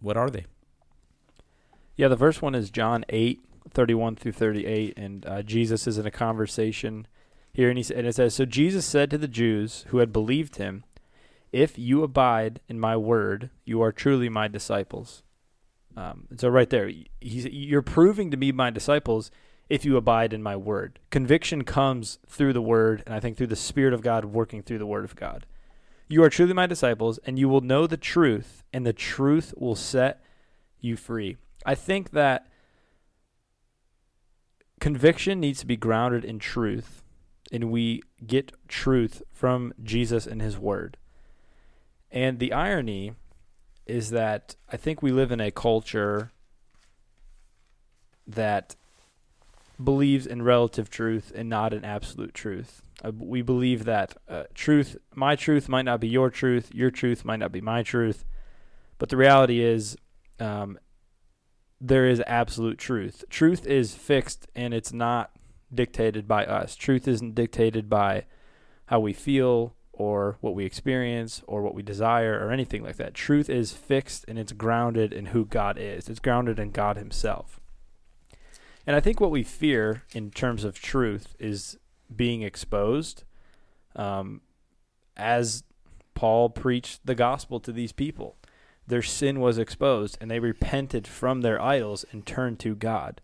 what 0.00 0.16
are 0.16 0.30
they? 0.30 0.46
Yeah, 1.98 2.06
the 2.06 2.16
first 2.16 2.42
one 2.42 2.54
is 2.54 2.70
John 2.70 3.04
8, 3.08 3.40
31 3.70 4.14
through 4.14 4.32
38. 4.32 4.96
And 4.96 5.26
uh, 5.26 5.42
Jesus 5.42 5.88
is 5.88 5.98
in 5.98 6.06
a 6.06 6.12
conversation 6.12 7.08
here, 7.52 7.68
and, 7.68 7.76
he, 7.76 7.92
and 7.92 8.06
it 8.06 8.14
says 8.14 8.34
So 8.34 8.44
Jesus 8.44 8.86
said 8.86 9.10
to 9.10 9.18
the 9.18 9.26
Jews 9.26 9.84
who 9.88 9.98
had 9.98 10.12
believed 10.12 10.56
him, 10.56 10.84
if 11.50 11.76
you 11.76 12.04
abide 12.04 12.60
in 12.68 12.78
my 12.78 12.96
word, 12.96 13.50
you 13.64 13.82
are 13.82 13.90
truly 13.90 14.28
my 14.28 14.46
disciples. 14.46 15.24
Um, 15.96 16.28
so 16.36 16.48
right 16.48 16.70
there, 16.70 16.88
he's, 17.20 17.46
you're 17.46 17.82
proving 17.82 18.30
to 18.30 18.36
be 18.36 18.52
my 18.52 18.70
disciples 18.70 19.32
if 19.68 19.84
you 19.84 19.96
abide 19.96 20.32
in 20.32 20.40
my 20.40 20.54
word. 20.54 21.00
Conviction 21.10 21.64
comes 21.64 22.20
through 22.28 22.52
the 22.52 22.62
word, 22.62 23.02
and 23.06 23.14
I 23.14 23.18
think 23.18 23.36
through 23.36 23.48
the 23.48 23.56
Spirit 23.56 23.92
of 23.92 24.02
God 24.02 24.26
working 24.26 24.62
through 24.62 24.78
the 24.78 24.86
word 24.86 25.04
of 25.04 25.16
God. 25.16 25.46
You 26.06 26.22
are 26.22 26.30
truly 26.30 26.52
my 26.52 26.66
disciples, 26.66 27.18
and 27.26 27.40
you 27.40 27.48
will 27.48 27.60
know 27.60 27.88
the 27.88 27.96
truth, 27.96 28.62
and 28.72 28.86
the 28.86 28.92
truth 28.92 29.52
will 29.56 29.74
set 29.74 30.22
you 30.80 30.96
free. 30.96 31.38
I 31.64 31.74
think 31.74 32.10
that 32.10 32.46
conviction 34.80 35.40
needs 35.40 35.60
to 35.60 35.66
be 35.66 35.76
grounded 35.76 36.24
in 36.24 36.38
truth, 36.38 37.02
and 37.50 37.70
we 37.70 38.02
get 38.26 38.52
truth 38.68 39.22
from 39.32 39.72
Jesus 39.82 40.26
and 40.26 40.40
his 40.40 40.58
word. 40.58 40.96
And 42.10 42.38
the 42.38 42.52
irony 42.52 43.12
is 43.86 44.10
that 44.10 44.56
I 44.70 44.76
think 44.76 45.02
we 45.02 45.12
live 45.12 45.32
in 45.32 45.40
a 45.40 45.50
culture 45.50 46.30
that 48.26 48.76
believes 49.82 50.26
in 50.26 50.42
relative 50.42 50.90
truth 50.90 51.32
and 51.34 51.48
not 51.48 51.72
in 51.72 51.84
absolute 51.84 52.34
truth. 52.34 52.82
Uh, 53.02 53.12
we 53.16 53.42
believe 53.42 53.84
that 53.84 54.16
uh, 54.28 54.44
truth, 54.54 54.96
my 55.14 55.36
truth, 55.36 55.68
might 55.68 55.84
not 55.84 56.00
be 56.00 56.08
your 56.08 56.30
truth, 56.30 56.74
your 56.74 56.90
truth 56.90 57.24
might 57.24 57.38
not 57.38 57.52
be 57.52 57.60
my 57.60 57.82
truth, 57.82 58.24
but 58.98 59.08
the 59.08 59.16
reality 59.16 59.62
is, 59.62 59.96
um, 60.40 60.78
there 61.80 62.06
is 62.06 62.22
absolute 62.26 62.78
truth. 62.78 63.24
Truth 63.30 63.66
is 63.66 63.94
fixed 63.94 64.46
and 64.54 64.74
it's 64.74 64.92
not 64.92 65.30
dictated 65.72 66.26
by 66.26 66.44
us. 66.44 66.74
Truth 66.74 67.06
isn't 67.06 67.34
dictated 67.34 67.88
by 67.88 68.24
how 68.86 69.00
we 69.00 69.12
feel 69.12 69.74
or 69.92 70.38
what 70.40 70.54
we 70.54 70.64
experience 70.64 71.42
or 71.46 71.62
what 71.62 71.74
we 71.74 71.82
desire 71.82 72.38
or 72.38 72.52
anything 72.52 72.82
like 72.82 72.96
that. 72.96 73.14
Truth 73.14 73.50
is 73.50 73.72
fixed 73.72 74.24
and 74.28 74.38
it's 74.38 74.52
grounded 74.52 75.12
in 75.12 75.26
who 75.26 75.44
God 75.44 75.76
is, 75.78 76.08
it's 76.08 76.20
grounded 76.20 76.58
in 76.58 76.70
God 76.70 76.96
Himself. 76.96 77.60
And 78.86 78.96
I 78.96 79.00
think 79.00 79.20
what 79.20 79.30
we 79.30 79.42
fear 79.42 80.04
in 80.14 80.30
terms 80.30 80.64
of 80.64 80.80
truth 80.80 81.36
is 81.38 81.76
being 82.14 82.42
exposed. 82.42 83.24
Um, 83.94 84.40
as 85.16 85.64
Paul 86.14 86.48
preached 86.48 87.04
the 87.04 87.14
gospel 87.14 87.60
to 87.60 87.72
these 87.72 87.92
people, 87.92 88.37
their 88.88 89.02
sin 89.02 89.38
was 89.40 89.58
exposed 89.58 90.18
and 90.20 90.30
they 90.30 90.40
repented 90.40 91.06
from 91.06 91.40
their 91.42 91.60
idols 91.60 92.04
and 92.10 92.26
turned 92.26 92.58
to 92.60 92.74
God. 92.74 93.20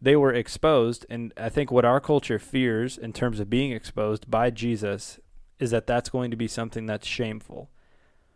they 0.00 0.16
were 0.16 0.32
exposed, 0.32 1.04
and 1.10 1.32
I 1.36 1.48
think 1.48 1.70
what 1.70 1.84
our 1.84 2.00
culture 2.00 2.38
fears 2.38 2.96
in 2.96 3.12
terms 3.12 3.40
of 3.40 3.50
being 3.50 3.72
exposed 3.72 4.30
by 4.30 4.50
Jesus 4.50 5.18
is 5.58 5.72
that 5.72 5.86
that's 5.86 6.08
going 6.08 6.30
to 6.30 6.36
be 6.36 6.46
something 6.46 6.86
that's 6.86 7.06
shameful. 7.06 7.68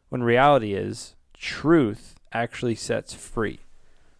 When 0.08 0.22
reality 0.24 0.74
is, 0.74 1.14
truth 1.34 2.16
actually 2.32 2.74
sets 2.74 3.14
free. 3.14 3.60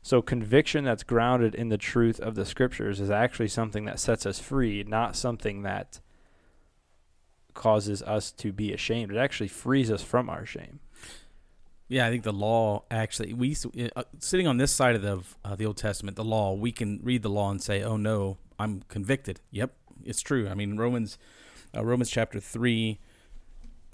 So 0.03 0.23
conviction 0.23 0.85
that's 0.85 1.03
grounded 1.03 1.55
in 1.55 1.69
the 1.69 1.79
truth 1.79 2.21
of 2.21 2.35
the 2.35 2.47
scriptures 2.47 3.01
is 3.01 3.11
actually 3.11 3.49
something 3.49 3.85
that 3.87 4.01
sets 4.01 4.25
us 4.25 4.39
free, 4.39 4.85
not 4.85 5.17
something 5.17 5.63
that 5.63 6.01
causes 7.55 8.03
us 8.03 8.31
to 8.33 8.53
be 8.53 8.73
ashamed. 8.73 9.13
It 9.13 9.19
actually 9.19 9.49
frees 9.49 9.91
us 9.91 10.03
from 10.03 10.31
our 10.31 10.47
shame. 10.47 10.81
Yeah, 11.93 12.07
I 12.07 12.11
think 12.11 12.23
the 12.23 12.33
law 12.33 12.85
actually 12.91 13.35
we 13.35 13.55
uh, 13.95 14.05
sitting 14.19 14.47
on 14.47 14.57
this 14.57 14.73
side 14.73 14.95
of 14.95 15.03
the 15.03 15.23
uh, 15.45 15.57
the 15.57 15.67
Old 15.67 15.77
Testament, 15.77 16.17
the 16.17 16.25
law, 16.25 16.55
we 16.55 16.73
can 16.73 17.01
read 17.03 17.21
the 17.21 17.29
law 17.29 17.51
and 17.51 17.63
say, 17.63 17.83
"Oh 17.83 17.99
no, 17.99 18.39
I'm 18.59 18.81
convicted." 18.89 19.41
Yep, 19.51 19.75
it's 20.03 20.23
true. 20.23 20.49
I 20.49 20.55
mean, 20.55 20.79
Romans 20.79 21.19
uh, 21.77 21.85
Romans 21.85 22.11
chapter 22.11 22.41
3 22.41 22.99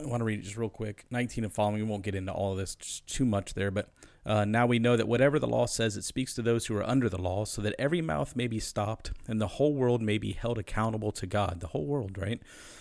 I 0.01 0.07
want 0.07 0.21
to 0.21 0.25
read 0.25 0.39
it 0.39 0.43
just 0.43 0.57
real 0.57 0.69
quick. 0.69 1.07
19 1.11 1.43
and 1.43 1.53
following. 1.53 1.83
We 1.83 1.83
won't 1.83 2.05
get 2.05 2.15
into 2.15 2.33
all 2.33 2.53
of 2.53 2.59
this 2.59 2.77
just 2.77 3.09
too 3.09 3.25
much 3.25 3.55
there, 3.55 3.73
but 3.73 3.89
uh, 4.25 4.45
now 4.45 4.65
we 4.65 4.79
know 4.79 4.97
that 4.97 5.09
whatever 5.09 5.41
the 5.41 5.49
law 5.49 5.67
says, 5.67 5.97
it 5.97 6.05
speaks 6.05 6.35
to 6.35 6.43
those 6.43 6.67
who 6.67 6.77
are 6.77 6.89
under 6.89 7.09
the 7.09 7.21
law, 7.21 7.45
so 7.45 7.61
that 7.63 7.75
every 7.81 8.01
mouth 8.01 8.37
may 8.37 8.47
be 8.47 8.61
stopped 8.61 9.11
and 9.27 9.41
the 9.41 9.49
whole 9.49 9.75
world 9.75 10.01
may 10.01 10.19
be 10.19 10.33
held 10.33 10.57
accountable 10.57 11.11
to 11.11 11.27
God. 11.27 11.59
The 11.59 11.69
whole 11.69 11.85
world, 11.85 12.17
right? 12.17 12.41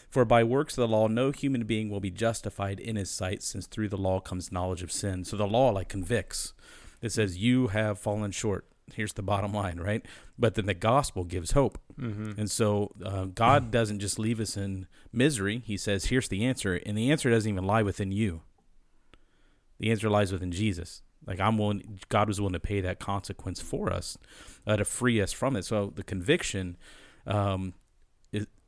For 0.09 0.25
by 0.25 0.43
works 0.43 0.77
of 0.77 0.81
the 0.81 0.87
law, 0.87 1.07
no 1.07 1.31
human 1.31 1.65
being 1.65 1.89
will 1.89 1.99
be 1.99 2.11
justified 2.11 2.79
in 2.79 2.95
his 2.95 3.11
sight, 3.11 3.43
since 3.43 3.67
through 3.67 3.89
the 3.89 3.97
law 3.97 4.19
comes 4.19 4.51
knowledge 4.51 4.81
of 4.81 4.91
sin. 4.91 5.25
So 5.25 5.35
the 5.35 5.47
law, 5.47 5.69
like, 5.71 5.89
convicts. 5.89 6.53
It 7.01 7.11
says, 7.11 7.37
You 7.37 7.67
have 7.67 7.99
fallen 7.99 8.31
short. 8.31 8.65
Here's 8.93 9.13
the 9.13 9.21
bottom 9.21 9.53
line, 9.53 9.79
right? 9.79 10.05
But 10.39 10.55
then 10.55 10.65
the 10.65 10.73
gospel 10.73 11.25
gives 11.25 11.51
hope. 11.51 11.77
Mm-hmm. 11.99 12.39
And 12.39 12.49
so 12.49 12.93
uh, 13.03 13.25
God 13.25 13.69
doesn't 13.69 13.99
just 13.99 14.17
leave 14.17 14.39
us 14.39 14.55
in 14.55 14.87
misery. 15.11 15.61
He 15.65 15.75
says, 15.75 16.05
Here's 16.05 16.29
the 16.29 16.45
answer. 16.45 16.75
And 16.85 16.97
the 16.97 17.11
answer 17.11 17.29
doesn't 17.29 17.51
even 17.51 17.65
lie 17.65 17.83
within 17.83 18.11
you, 18.11 18.41
the 19.79 19.91
answer 19.91 20.09
lies 20.09 20.31
within 20.31 20.51
Jesus. 20.51 21.01
Like 21.25 21.41
I'm 21.41 21.57
willing, 21.57 21.99
God 22.07 22.29
was 22.29 22.39
willing 22.39 22.53
to 22.53 22.59
pay 22.59 22.79
that 22.79 22.99
consequence 22.99 23.59
for 23.59 23.91
us 23.91 24.17
uh, 24.65 24.77
to 24.77 24.85
free 24.85 25.19
us 25.19 25.33
from 25.33 25.57
it. 25.57 25.65
So 25.65 25.91
the 25.93 26.03
conviction 26.03 26.77
um, 27.25 27.73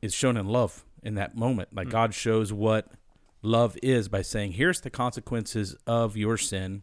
is 0.02 0.14
shown 0.14 0.36
in 0.36 0.46
love 0.46 0.84
in 1.02 1.14
that 1.14 1.36
moment. 1.36 1.68
Like 1.74 1.88
Mm. 1.88 1.92
God 1.92 2.14
shows 2.14 2.52
what 2.52 2.92
love 3.42 3.76
is 3.82 4.08
by 4.08 4.22
saying, 4.22 4.52
"Here's 4.52 4.80
the 4.80 4.90
consequences 4.90 5.74
of 5.86 6.16
your 6.16 6.36
sin." 6.36 6.82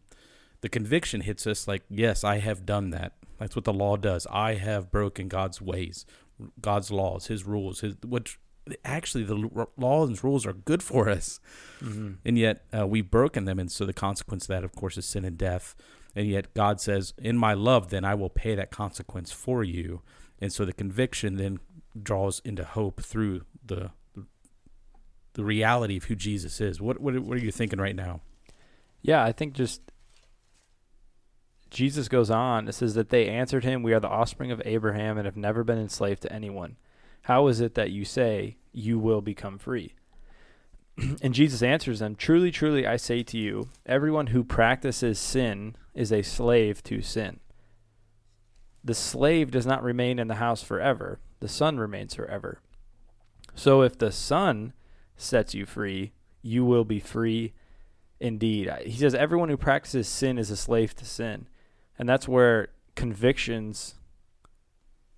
The 0.62 0.70
conviction 0.70 1.22
hits 1.22 1.46
us 1.46 1.68
like, 1.68 1.84
"Yes, 1.90 2.24
I 2.24 2.38
have 2.40 2.66
done 2.66 2.90
that." 2.92 3.14
That's 3.38 3.56
what 3.56 3.66
the 3.66 3.74
law 3.74 3.98
does. 3.98 4.26
I 4.32 4.56
have 4.56 4.92
broken 4.92 5.28
God's 5.28 5.62
ways, 5.62 6.06
God's 6.60 6.90
laws, 6.92 7.28
His 7.28 7.46
rules, 7.46 7.82
His 7.82 7.96
which 8.06 8.40
actually 8.84 9.24
the 9.24 9.68
laws 9.78 10.10
and 10.10 10.22
rules 10.24 10.46
are 10.46 10.52
good 10.52 10.84
for 10.84 11.08
us 11.10 11.40
Mm-hmm. 11.82 12.14
and 12.26 12.38
yet 12.38 12.66
uh, 12.78 12.86
we've 12.86 13.10
broken 13.10 13.46
them 13.46 13.60
and 13.60 13.72
so 13.72 13.86
the 13.86 13.94
consequence 13.94 14.44
of 14.44 14.48
that 14.50 14.66
of 14.66 14.74
course 14.76 14.98
is 14.98 15.06
sin 15.06 15.24
and 15.24 15.38
death 15.38 15.74
and 16.18 16.28
yet 16.28 16.54
god 16.54 16.82
says 16.82 17.14
in 17.18 17.38
my 17.38 17.54
love 17.54 17.92
then 17.92 18.04
i 18.04 18.14
will 18.14 18.30
pay 18.30 18.56
that 18.56 18.70
consequence 18.70 19.32
for 19.32 19.64
you 19.64 20.02
and 20.42 20.52
so 20.52 20.66
the 20.66 20.74
conviction 20.74 21.38
then 21.38 21.60
draws 22.04 22.40
into 22.46 22.64
hope 22.64 23.02
through 23.02 23.42
the 23.66 23.92
the 25.34 25.44
reality 25.44 25.98
of 25.98 26.06
who 26.06 26.16
jesus 26.16 26.60
is 26.60 26.82
what 26.82 27.00
what, 27.00 27.18
what 27.20 27.38
are 27.38 27.42
you 27.42 27.52
thinking 27.52 27.80
right 27.80 27.96
now 27.96 28.22
Yeah, 29.02 29.24
I 29.24 29.32
think 29.32 29.54
just 29.54 29.82
Jesus 31.70 32.08
goes 32.08 32.30
on. 32.30 32.68
It 32.68 32.74
says 32.74 32.94
that 32.96 33.10
they 33.10 33.28
answered 33.28 33.64
him, 33.64 33.84
We 33.84 33.94
are 33.94 34.00
the 34.00 34.10
offspring 34.10 34.52
of 34.52 34.62
Abraham 34.66 35.18
and 35.18 35.26
have 35.26 35.38
never 35.38 35.64
been 35.64 35.78
enslaved 35.78 36.22
to 36.24 36.34
anyone. 36.34 36.78
How 37.24 37.48
is 37.48 37.60
it 37.60 37.76
that 37.76 37.92
you 37.92 38.06
say 38.06 38.58
you 38.72 39.00
will 39.00 39.22
become 39.22 39.58
free? 39.58 39.94
and 41.22 41.34
Jesus 41.34 41.62
answers 41.62 42.00
them, 42.00 42.16
Truly, 42.16 42.52
truly, 42.52 42.88
I 42.88 42.98
say 42.98 43.24
to 43.24 43.38
you, 43.38 43.70
everyone 43.86 44.28
who 44.28 44.44
practices 44.44 45.20
sin 45.20 45.76
is 45.94 46.12
a 46.12 46.22
slave 46.22 46.84
to 46.84 47.02
sin. 47.02 47.40
The 48.88 48.94
slave 48.94 49.52
does 49.52 49.66
not 49.66 49.84
remain 49.84 50.18
in 50.18 50.30
the 50.30 50.36
house 50.36 50.64
forever, 50.64 51.20
the 51.42 51.50
son 51.50 51.78
remains 51.78 52.16
forever. 52.16 52.62
So 53.54 53.82
if 53.82 53.98
the 53.98 54.14
son 54.14 54.72
sets 55.18 55.54
you 55.54 55.66
free, 55.66 56.14
you 56.42 56.64
will 56.64 56.86
be 56.86 57.02
free 57.02 57.52
indeed. 58.22 58.72
He 58.86 58.98
says 58.98 59.14
everyone 59.14 59.50
who 59.50 59.58
practices 59.58 60.08
sin 60.08 60.38
is 60.38 60.50
a 60.50 60.56
slave 60.56 60.96
to 60.96 61.06
sin. 61.06 61.50
And 62.00 62.08
that's 62.08 62.30
where 62.30 62.70
convictions 62.96 63.96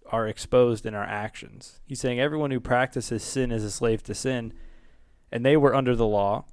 are 0.07 0.27
exposed 0.27 0.88
in 0.88 0.95
our 0.95 1.03
actions. 1.03 1.79
He's 1.85 1.99
saying 1.99 2.19
everyone 2.19 2.49
who 2.49 2.59
practices 2.59 3.21
sin 3.21 3.51
is 3.51 3.63
a 3.63 3.69
slave 3.69 4.01
to 4.05 4.15
sin. 4.15 4.51
And 5.31 5.45
they 5.45 5.55
were 5.55 5.75
under 5.75 5.95
the 5.95 6.07
law, 6.07 6.45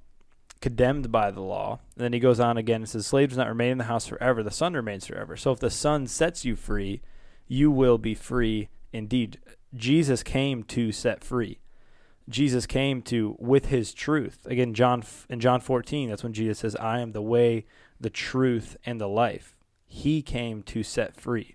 condemned 0.61 1.13
by 1.13 1.31
the 1.31 1.43
law. 1.43 1.81
And 1.97 2.05
then 2.05 2.13
he 2.13 2.19
goes 2.19 2.41
on 2.41 2.57
again 2.57 2.83
and 2.83 2.89
says, 2.89 3.07
Slaves 3.07 3.35
do 3.35 3.39
not 3.39 3.49
remain 3.49 3.73
in 3.73 3.79
the 3.79 3.85
house 3.85 4.07
forever, 4.07 4.43
the 4.43 4.51
Son 4.51 4.75
remains 4.75 5.07
forever. 5.07 5.37
So 5.37 5.53
if 5.53 5.61
the 5.61 5.71
Son 5.71 6.07
sets 6.07 6.45
you 6.45 6.57
free, 6.57 7.03
you 7.47 7.71
will 7.71 7.99
be 7.99 8.15
free 8.15 8.69
indeed. 8.93 9.39
Jesus 9.75 10.23
came 10.23 10.63
to 10.65 10.93
set 10.93 11.23
free. 11.23 11.59
Jesus 12.29 12.67
came 12.67 13.03
to 13.03 13.37
with 13.39 13.67
his 13.67 13.95
truth. 13.95 14.47
Again, 14.47 14.75
John 14.75 15.05
in 15.29 15.39
John 15.39 15.61
14, 15.61 16.09
that's 16.09 16.25
when 16.25 16.33
Jesus 16.33 16.59
says, 16.59 16.75
"I 16.77 17.01
am 17.01 17.13
the 17.13 17.23
way, 17.23 17.67
the 18.01 18.11
truth, 18.11 18.77
and 18.85 19.01
the 19.01 19.09
life." 19.09 19.57
He 19.87 20.23
came 20.23 20.63
to 20.65 20.83
set 20.83 21.15
free. 21.15 21.55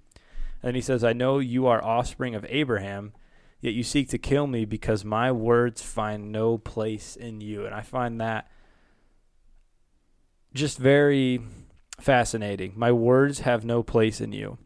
And 0.63 0.75
he 0.75 0.81
says, 0.81 1.03
"I 1.03 1.11
know 1.11 1.39
you 1.39 1.67
are 1.67 1.83
offspring 1.83 2.35
of 2.35 2.45
Abraham, 2.47 3.11
yet 3.59 3.73
you 3.73 3.83
seek 3.83 4.07
to 4.09 4.17
kill 4.17 4.47
me 4.47 4.63
because 4.63 5.03
my 5.03 5.31
words 5.31 5.81
find 5.81 6.31
no 6.31 6.57
place 6.57 7.17
in 7.17 7.41
you." 7.41 7.65
And 7.65 7.75
I 7.75 7.81
find 7.81 8.21
that 8.21 8.49
just 10.53 10.77
very 10.77 11.41
fascinating. 11.99 12.73
My 12.75 12.91
words 12.91 13.39
have 13.39 13.63
no 13.63 13.83
place 13.83 14.21
in 14.21 14.31
you. 14.31 14.57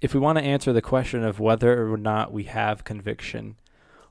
If 0.00 0.14
we 0.14 0.20
want 0.20 0.38
to 0.38 0.44
answer 0.44 0.72
the 0.72 0.82
question 0.82 1.24
of 1.24 1.40
whether 1.40 1.90
or 1.90 1.96
not 1.96 2.32
we 2.32 2.44
have 2.44 2.84
conviction, 2.84 3.56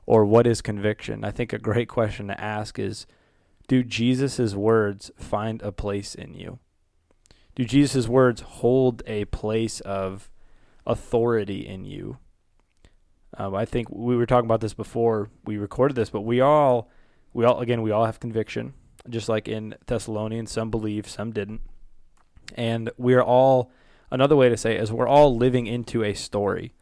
or 0.05 0.25
what 0.25 0.47
is 0.47 0.61
conviction? 0.61 1.23
I 1.23 1.31
think 1.31 1.53
a 1.53 1.59
great 1.59 1.87
question 1.87 2.27
to 2.27 2.39
ask 2.39 2.77
is 2.77 3.05
do 3.67 3.83
Jesus' 3.83 4.53
words 4.53 5.11
find 5.17 5.61
a 5.61 5.71
place 5.71 6.15
in 6.15 6.33
you? 6.33 6.59
Do 7.55 7.63
Jesus' 7.63 8.07
words 8.07 8.41
hold 8.41 9.03
a 9.05 9.25
place 9.25 9.79
of 9.81 10.29
authority 10.85 11.65
in 11.65 11.85
you? 11.85 12.17
Um, 13.37 13.55
I 13.55 13.65
think 13.65 13.89
we 13.89 14.15
were 14.15 14.25
talking 14.25 14.47
about 14.47 14.61
this 14.61 14.73
before 14.73 15.29
we 15.45 15.57
recorded 15.57 15.95
this, 15.95 16.09
but 16.09 16.21
we 16.21 16.41
all, 16.41 16.89
we 17.31 17.45
all, 17.45 17.59
again, 17.61 17.81
we 17.81 17.91
all 17.91 18.05
have 18.05 18.19
conviction, 18.19 18.73
just 19.09 19.29
like 19.29 19.47
in 19.47 19.75
Thessalonians. 19.85 20.51
Some 20.51 20.69
believe, 20.69 21.07
some 21.07 21.31
didn't, 21.31 21.61
and 22.55 22.91
we 22.97 23.13
are 23.13 23.23
all. 23.23 23.71
Another 24.11 24.35
way 24.35 24.47
to 24.47 24.57
say 24.57 24.77
is 24.77 24.91
we're 24.91 25.07
all 25.07 25.35
living 25.35 25.65
into 25.65 26.03
a 26.03 26.13
story 26.13 26.75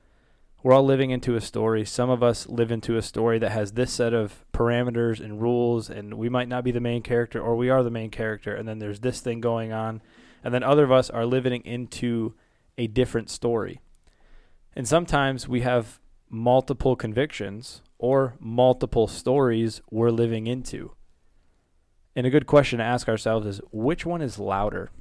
we're 0.63 0.73
all 0.73 0.83
living 0.83 1.09
into 1.09 1.35
a 1.35 1.41
story. 1.41 1.85
Some 1.85 2.09
of 2.09 2.21
us 2.21 2.47
live 2.47 2.71
into 2.71 2.95
a 2.95 3.01
story 3.01 3.39
that 3.39 3.51
has 3.51 3.71
this 3.71 3.91
set 3.91 4.13
of 4.13 4.45
parameters 4.53 5.19
and 5.19 5.41
rules, 5.41 5.89
and 5.89 6.13
we 6.13 6.29
might 6.29 6.47
not 6.47 6.63
be 6.63 6.71
the 6.71 6.79
main 6.79 7.01
character, 7.01 7.41
or 7.41 7.55
we 7.55 7.69
are 7.69 7.81
the 7.81 7.89
main 7.89 8.11
character, 8.11 8.55
and 8.55 8.67
then 8.67 8.77
there's 8.77 8.99
this 8.99 9.21
thing 9.21 9.41
going 9.41 9.71
on. 9.71 10.01
And 10.43 10.53
then 10.53 10.63
other 10.63 10.83
of 10.83 10.91
us 10.91 11.09
are 11.09 11.25
living 11.25 11.61
into 11.65 12.35
a 12.77 12.87
different 12.87 13.29
story. 13.29 13.81
And 14.75 14.87
sometimes 14.87 15.47
we 15.47 15.61
have 15.61 15.99
multiple 16.29 16.95
convictions 16.95 17.81
or 17.97 18.35
multiple 18.39 19.07
stories 19.07 19.81
we're 19.89 20.11
living 20.11 20.47
into. 20.47 20.93
And 22.15 22.27
a 22.27 22.29
good 22.29 22.47
question 22.47 22.79
to 22.79 22.85
ask 22.85 23.07
ourselves 23.07 23.45
is 23.47 23.61
which 23.71 24.05
one 24.05 24.21
is 24.21 24.37
louder? 24.37 24.91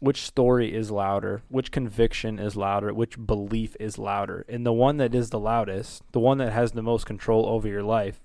which 0.00 0.22
story 0.22 0.74
is 0.74 0.90
louder, 0.90 1.42
which 1.48 1.70
conviction 1.70 2.38
is 2.38 2.56
louder, 2.56 2.92
which 2.92 3.24
belief 3.24 3.76
is 3.78 3.96
louder. 3.96 4.44
And 4.48 4.66
the 4.66 4.72
one 4.72 4.96
that 4.98 5.14
is 5.14 5.30
the 5.30 5.38
loudest, 5.38 6.02
the 6.12 6.20
one 6.20 6.38
that 6.38 6.52
has 6.52 6.72
the 6.72 6.82
most 6.82 7.06
control 7.06 7.46
over 7.46 7.68
your 7.68 7.82
life, 7.82 8.20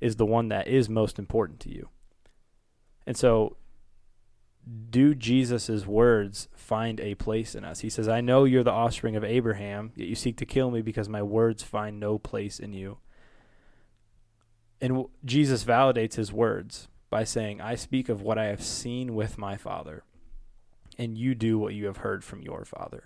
is 0.00 0.16
the 0.16 0.26
one 0.26 0.48
that 0.48 0.68
is 0.68 0.88
most 0.88 1.18
important 1.18 1.60
to 1.60 1.70
you. 1.70 1.88
And 3.06 3.16
so, 3.16 3.58
do 4.88 5.14
Jesus' 5.14 5.84
words 5.84 6.48
find 6.54 6.98
a 7.00 7.16
place 7.16 7.54
in 7.54 7.64
us? 7.64 7.80
He 7.80 7.90
says, 7.90 8.08
I 8.08 8.22
know 8.22 8.44
you're 8.44 8.64
the 8.64 8.70
offspring 8.70 9.14
of 9.14 9.24
Abraham, 9.24 9.92
yet 9.96 10.08
you 10.08 10.14
seek 10.14 10.38
to 10.38 10.46
kill 10.46 10.70
me 10.70 10.80
because 10.80 11.08
my 11.08 11.22
words 11.22 11.62
find 11.62 12.00
no 12.00 12.18
place 12.18 12.58
in 12.58 12.72
you. 12.72 12.96
And 14.80 15.06
Jesus 15.24 15.64
validates 15.64 16.14
his 16.14 16.32
words 16.32 16.88
by 17.10 17.24
saying, 17.24 17.60
I 17.60 17.74
speak 17.74 18.08
of 18.08 18.22
what 18.22 18.38
I 18.38 18.46
have 18.46 18.62
seen 18.62 19.14
with 19.14 19.38
my 19.38 19.56
Father 19.56 20.02
and 20.98 21.18
you 21.18 21.34
do 21.34 21.58
what 21.58 21.74
you 21.74 21.86
have 21.86 21.98
heard 21.98 22.24
from 22.24 22.42
your 22.42 22.64
father. 22.64 23.04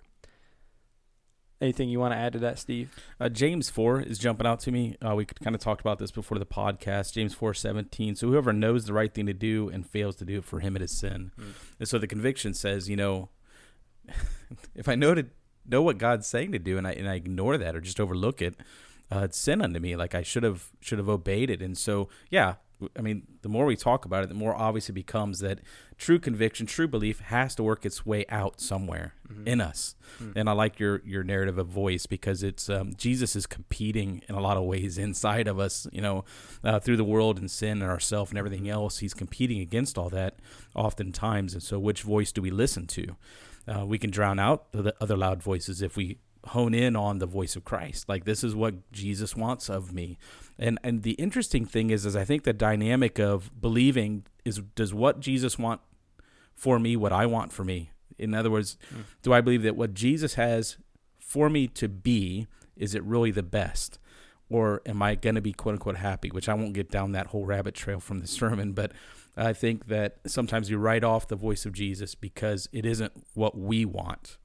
Anything 1.61 1.89
you 1.89 1.99
want 1.99 2.13
to 2.13 2.19
add 2.19 2.35
to 2.35 2.39
that, 2.39 2.59
Steve? 2.59 2.95
Uh, 3.19 3.29
James 3.29 3.69
4 3.69 4.03
is 4.03 4.19
jumping 4.19 4.47
out 4.47 4.61
to 4.61 4.71
me. 4.71 4.97
Uh, 5.05 5.17
we 5.17 5.25
kind 5.25 5.57
of 5.57 5.61
talked 5.61 5.81
about 5.81 5.99
this 5.99 6.13
before 6.13 6.39
the 6.39 6.47
podcast. 6.47 7.15
James 7.15 7.35
4 7.35 7.53
17. 7.53 8.15
So 8.15 8.29
whoever 8.29 8.53
knows 8.53 8.85
the 8.85 8.93
right 8.93 9.13
thing 9.13 9.27
to 9.27 9.33
do 9.33 9.69
and 9.69 9.85
fails 9.85 10.15
to 10.17 10.25
do 10.25 10.39
it, 10.39 10.45
for 10.45 10.61
him 10.61 10.77
it 10.77 10.83
is 10.83 10.97
sin. 10.97 11.33
Mm. 11.37 11.45
And 11.81 11.89
so 11.89 11.99
the 11.99 12.07
conviction 12.07 12.55
says, 12.55 12.89
you 12.89 12.97
know, 12.97 13.31
if 14.77 14.89
I 14.89 14.95
know 14.95 15.15
to 15.15 15.27
know 15.67 15.83
what 15.83 15.99
God's 15.99 16.29
saying 16.29 16.53
to 16.53 16.61
do 16.61 16.79
and 16.79 16.87
I 16.87 16.93
and 16.93 17.09
I 17.09 17.15
ignore 17.15 17.59
that 17.59 17.75
or 17.75 17.81
just 17.81 17.99
overlook 17.99 18.41
it, 18.41 18.55
uh, 19.11 19.21
it's 19.21 19.38
sin 19.38 19.62
unto 19.62 19.81
me. 19.81 19.97
Like 19.97 20.15
I 20.15 20.23
should 20.23 20.43
have 20.43 20.71
should 20.81 20.99
have 20.99 21.09
obeyed 21.09 21.50
it. 21.50 21.62
And 21.62 21.77
so 21.77 22.09
yeah, 22.31 22.55
I 22.97 23.00
mean, 23.00 23.27
the 23.43 23.49
more 23.49 23.65
we 23.65 23.77
talk 23.77 24.05
about 24.05 24.23
it, 24.23 24.29
the 24.29 24.35
more 24.35 24.55
obvious 24.55 24.88
it 24.88 24.93
becomes 24.93 25.41
that 25.41 25.61
true 25.97 26.19
conviction, 26.19 26.67
true 26.67 26.87
belief 26.87 27.19
has 27.21 27.55
to 27.57 27.62
work 27.62 27.85
its 27.85 28.07
way 28.07 28.25
out 28.29 28.61
somewhere 28.61 29.15
mm-hmm. 29.29 29.49
in 29.49 29.61
us. 29.61 29.97
Mm-hmm. 30.23 30.38
And 30.38 30.49
I 30.49 30.53
like 30.53 30.79
your 30.79 31.03
your 31.05 31.25
narrative 31.25 31.59
of 31.59 31.67
voice 31.67 32.07
because 32.07 32.43
it's 32.43 32.69
um, 32.69 32.93
Jesus 32.97 33.35
is 33.35 33.47
competing 33.47 34.23
in 34.29 34.35
a 34.35 34.41
lot 34.41 34.57
of 34.57 34.65
ways 34.65 34.97
inside 35.09 35.49
of 35.49 35.59
us, 35.59 35.88
you 35.93 36.00
know, 36.00 36.25
uh, 36.62 36.79
through 36.79 36.97
the 36.97 37.05
world 37.05 37.38
and 37.38 37.50
sin 37.50 37.83
and 37.83 37.91
ourself 37.91 38.31
and 38.31 38.38
everything 38.38 38.69
else. 38.69 38.99
He's 38.99 39.15
competing 39.15 39.61
against 39.61 39.99
all 39.99 40.11
that 40.11 40.38
oftentimes. 40.75 41.55
And 41.55 41.62
so, 41.62 41.79
which 41.79 42.03
voice 42.03 42.31
do 42.31 42.43
we 42.43 42.50
listen 42.50 42.87
to? 42.88 43.17
Uh, 43.67 43.85
we 43.85 43.99
can 43.99 44.11
drown 44.11 44.38
out 44.38 44.73
the 44.73 44.95
other 45.00 45.17
loud 45.17 45.43
voices 45.43 45.83
if 45.83 45.97
we 45.97 46.19
hone 46.49 46.75
in 46.75 46.97
on 46.97 47.18
the 47.18 47.26
voice 47.26 47.57
of 47.57 47.64
Christ. 47.64 48.09
Like 48.09 48.25
this 48.25 48.42
is 48.42 48.54
what 48.54 48.90
Jesus 48.92 49.37
wants 49.37 49.68
of 49.68 49.92
me. 49.92 50.18
And 50.59 50.78
and 50.83 51.02
the 51.02 51.12
interesting 51.12 51.64
thing 51.64 51.90
is 51.90 52.07
is 52.07 52.16
I 52.16 52.25
think 52.25 52.45
the 52.45 52.52
dynamic 52.52 53.18
of 53.18 53.50
believing 53.61 54.25
is 54.45 54.61
does 54.75 54.95
what 54.95 55.21
Jesus 55.21 55.59
want 55.59 55.80
for 56.54 56.78
me 56.78 56.97
what 56.97 57.12
I 57.12 57.26
want 57.26 57.52
for 57.52 57.64
me. 57.64 57.90
In 58.18 58.35
other 58.35 58.50
words, 58.50 58.76
mm. 58.92 59.04
do 59.23 59.33
I 59.33 59.40
believe 59.40 59.62
that 59.62 59.76
what 59.76 59.95
Jesus 59.95 60.35
has 60.35 60.76
for 61.21 61.49
me 61.49 61.68
to 61.68 61.88
be 61.88 62.49
is 62.76 62.95
it 62.95 63.02
really 63.04 63.30
the 63.30 63.42
best? 63.42 63.99
Or 64.50 64.80
am 64.87 65.02
I 65.02 65.14
going 65.14 65.35
to 65.35 65.42
be 65.42 65.52
quote 65.52 65.75
unquote 65.75 65.97
happy? 65.97 66.30
Which 66.30 66.49
I 66.49 66.54
won't 66.54 66.73
get 66.73 66.90
down 66.90 67.12
that 67.12 67.28
whole 67.28 67.45
rabbit 67.45 67.75
trail 67.75 68.00
from 68.00 68.18
the 68.21 68.26
sermon, 68.40 68.73
but 68.73 68.92
I 69.37 69.52
think 69.52 69.87
that 69.87 70.16
sometimes 70.26 70.68
you 70.68 70.78
write 70.78 71.04
off 71.04 71.28
the 71.28 71.37
voice 71.37 71.64
of 71.64 71.73
Jesus 71.73 72.14
because 72.14 72.68
it 72.73 72.85
isn't 72.85 73.12
what 73.35 73.57
we 73.57 73.85
want. 73.85 74.37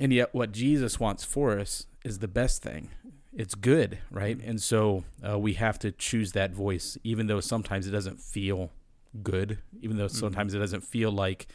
And 0.00 0.14
yet, 0.14 0.34
what 0.34 0.50
Jesus 0.50 0.98
wants 0.98 1.24
for 1.24 1.58
us 1.58 1.86
is 2.04 2.20
the 2.20 2.26
best 2.26 2.62
thing. 2.62 2.88
It's 3.34 3.54
good, 3.54 3.98
right? 4.10 4.38
Mm-hmm. 4.38 4.48
And 4.48 4.62
so 4.62 5.04
uh, 5.28 5.38
we 5.38 5.52
have 5.54 5.78
to 5.80 5.92
choose 5.92 6.32
that 6.32 6.52
voice, 6.52 6.96
even 7.04 7.26
though 7.26 7.40
sometimes 7.40 7.86
it 7.86 7.90
doesn't 7.90 8.18
feel 8.18 8.70
good, 9.22 9.58
even 9.82 9.98
though 9.98 10.06
mm-hmm. 10.06 10.16
sometimes 10.16 10.54
it 10.54 10.58
doesn't 10.58 10.80
feel 10.80 11.12
like 11.12 11.48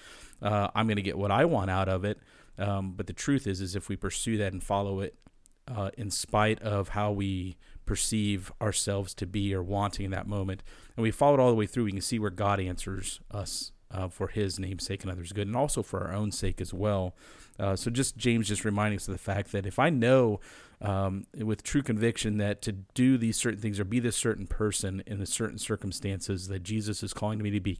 uh, 0.44 0.68
I'm 0.76 0.86
going 0.86 0.98
to 0.98 1.02
get 1.02 1.18
what 1.18 1.32
I 1.32 1.46
want 1.46 1.72
out 1.72 1.90
of 1.90 2.06
it. 2.06 2.20
Um, 2.60 2.94
but 2.96 3.08
the 3.08 3.14
truth 3.14 3.48
is, 3.48 3.62
is 3.62 3.76
if 3.76 3.90
we 3.90 3.96
pursue 3.96 4.38
that 4.38 4.54
and 4.54 4.64
follow 4.64 5.00
it, 5.00 5.16
uh, 5.68 5.90
in 5.98 6.12
spite 6.12 6.62
of 6.62 6.90
how 6.90 7.12
we 7.12 7.58
perceive 7.88 8.52
ourselves 8.62 9.16
to 9.16 9.26
be 9.26 9.56
or 9.56 9.64
wanting 9.64 10.06
in 10.06 10.12
that 10.12 10.28
moment, 10.28 10.62
and 10.96 11.02
we 11.02 11.10
follow 11.10 11.34
it 11.34 11.40
all 11.40 11.50
the 11.50 11.56
way 11.56 11.66
through, 11.66 11.86
we 11.86 11.92
can 11.92 12.00
see 12.00 12.20
where 12.20 12.30
God 12.30 12.60
answers 12.60 13.20
us 13.32 13.72
uh, 13.92 14.08
for 14.08 14.28
His 14.28 14.60
name's 14.60 14.90
and 14.90 15.10
others' 15.10 15.32
good, 15.32 15.48
and 15.48 15.56
also 15.56 15.84
for 15.84 16.02
our 16.02 16.14
own 16.14 16.32
sake 16.32 16.62
as 16.62 16.74
well. 16.74 17.16
Uh, 17.60 17.76
so 17.76 17.90
just 17.90 18.18
James 18.18 18.48
just 18.48 18.66
reminding 18.66 18.98
us 18.98 19.08
of 19.08 19.14
the 19.14 19.18
fact 19.18 19.52
that 19.52 19.66
if 19.66 19.80
I 19.80 19.90
know 19.90 20.40
um, 20.82 21.26
with 21.38 21.64
true 21.64 21.82
conviction 21.82 22.38
that 22.38 22.62
to 22.64 22.72
do 22.72 23.18
these 23.18 23.38
certain 23.38 23.60
things 23.60 23.80
or 23.80 23.86
be 23.86 24.00
this 24.00 24.18
certain 24.18 24.48
person 24.48 25.04
in 25.08 25.20
the 25.20 25.26
certain 25.26 25.58
circumstances 25.58 26.48
that 26.48 26.64
Jesus 26.64 27.02
is 27.04 27.14
calling 27.14 27.42
me 27.42 27.52
to 27.52 27.60
be 27.60 27.80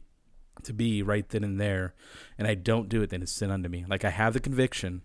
to 0.62 0.72
be 0.72 1.02
right 1.02 1.28
then 1.28 1.44
and 1.44 1.60
there, 1.60 1.94
and 2.38 2.48
I 2.48 2.54
don't 2.54 2.88
do 2.88 3.02
it, 3.02 3.10
then 3.10 3.22
it's 3.22 3.32
sin 3.32 3.50
unto 3.50 3.68
me. 3.68 3.84
Like 3.86 4.04
I 4.04 4.10
have 4.10 4.32
the 4.32 4.40
conviction, 4.40 5.02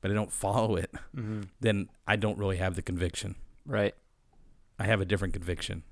but 0.00 0.10
I 0.10 0.14
don't 0.14 0.32
follow 0.32 0.74
it, 0.74 0.90
mm-hmm. 1.16 1.42
then 1.60 1.88
I 2.06 2.16
don't 2.16 2.38
really 2.38 2.56
have 2.56 2.74
the 2.74 2.82
conviction. 2.82 3.36
Right. 3.64 3.94
I 4.80 4.86
have 4.86 5.00
a 5.00 5.04
different 5.04 5.34
conviction, 5.34 5.84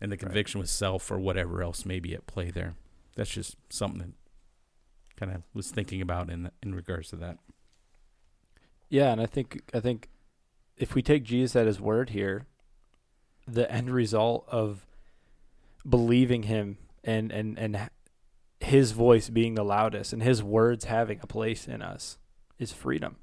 and 0.00 0.10
the 0.10 0.16
conviction 0.16 0.60
right. 0.60 0.64
was 0.64 0.70
self 0.70 1.10
or 1.10 1.18
whatever 1.18 1.62
else 1.62 1.84
may 1.84 2.00
be 2.00 2.14
at 2.14 2.26
play 2.26 2.50
there. 2.50 2.74
That's 3.14 3.30
just 3.30 3.56
something 3.68 3.98
that 3.98 4.14
kind 5.16 5.32
of 5.32 5.42
was 5.52 5.70
thinking 5.70 6.00
about 6.00 6.30
in 6.30 6.50
in 6.62 6.74
regards 6.74 7.10
to 7.10 7.16
that. 7.16 7.38
Yeah, 8.88 9.12
and 9.12 9.20
I 9.20 9.26
think 9.26 9.62
I 9.72 9.80
think 9.80 10.08
if 10.76 10.94
we 10.94 11.02
take 11.02 11.24
Jesus 11.24 11.56
at 11.56 11.66
his 11.66 11.80
word 11.80 12.10
here, 12.10 12.46
the 13.46 13.70
end 13.70 13.90
result 13.90 14.44
of 14.48 14.86
believing 15.88 16.44
him 16.44 16.78
and 17.02 17.30
and 17.30 17.58
and 17.58 17.90
his 18.60 18.92
voice 18.92 19.28
being 19.28 19.54
the 19.54 19.64
loudest 19.64 20.12
and 20.12 20.22
his 20.22 20.42
words 20.42 20.86
having 20.86 21.20
a 21.22 21.26
place 21.26 21.68
in 21.68 21.82
us 21.82 22.18
is 22.58 22.72
freedom. 22.72 23.16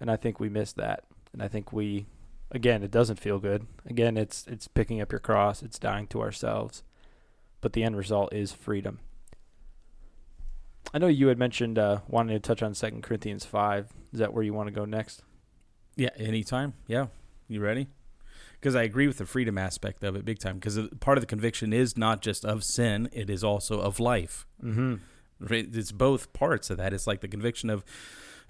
And 0.00 0.10
I 0.10 0.16
think 0.16 0.38
we 0.38 0.48
miss 0.48 0.72
that. 0.74 1.04
And 1.32 1.42
I 1.42 1.48
think 1.48 1.72
we 1.72 2.06
again 2.50 2.82
it 2.82 2.90
doesn't 2.90 3.18
feel 3.18 3.38
good. 3.38 3.66
Again, 3.86 4.16
it's 4.16 4.46
it's 4.46 4.68
picking 4.68 5.00
up 5.00 5.12
your 5.12 5.20
cross, 5.20 5.62
it's 5.62 5.78
dying 5.78 6.06
to 6.08 6.20
ourselves. 6.20 6.82
But 7.64 7.72
the 7.72 7.82
end 7.82 7.96
result 7.96 8.34
is 8.34 8.52
freedom. 8.52 8.98
I 10.92 10.98
know 10.98 11.06
you 11.06 11.28
had 11.28 11.38
mentioned 11.38 11.78
uh, 11.78 12.00
wanting 12.06 12.36
to 12.36 12.38
touch 12.38 12.62
on 12.62 12.74
Second 12.74 13.02
Corinthians 13.02 13.46
five. 13.46 13.90
Is 14.12 14.18
that 14.18 14.34
where 14.34 14.42
you 14.42 14.52
want 14.52 14.66
to 14.66 14.70
go 14.70 14.84
next? 14.84 15.22
Yeah, 15.96 16.10
anytime. 16.18 16.74
Yeah, 16.86 17.06
you 17.48 17.62
ready? 17.62 17.86
Because 18.60 18.76
I 18.76 18.82
agree 18.82 19.06
with 19.06 19.16
the 19.16 19.24
freedom 19.24 19.56
aspect 19.56 20.04
of 20.04 20.14
it 20.14 20.26
big 20.26 20.40
time. 20.40 20.56
Because 20.56 20.78
part 21.00 21.16
of 21.16 21.22
the 21.22 21.26
conviction 21.26 21.72
is 21.72 21.96
not 21.96 22.20
just 22.20 22.44
of 22.44 22.62
sin; 22.62 23.08
it 23.14 23.30
is 23.30 23.42
also 23.42 23.80
of 23.80 23.98
life. 23.98 24.46
Mm-hmm. 24.62 24.96
It's 25.48 25.90
both 25.90 26.34
parts 26.34 26.68
of 26.68 26.76
that. 26.76 26.92
It's 26.92 27.06
like 27.06 27.22
the 27.22 27.28
conviction 27.28 27.70
of 27.70 27.82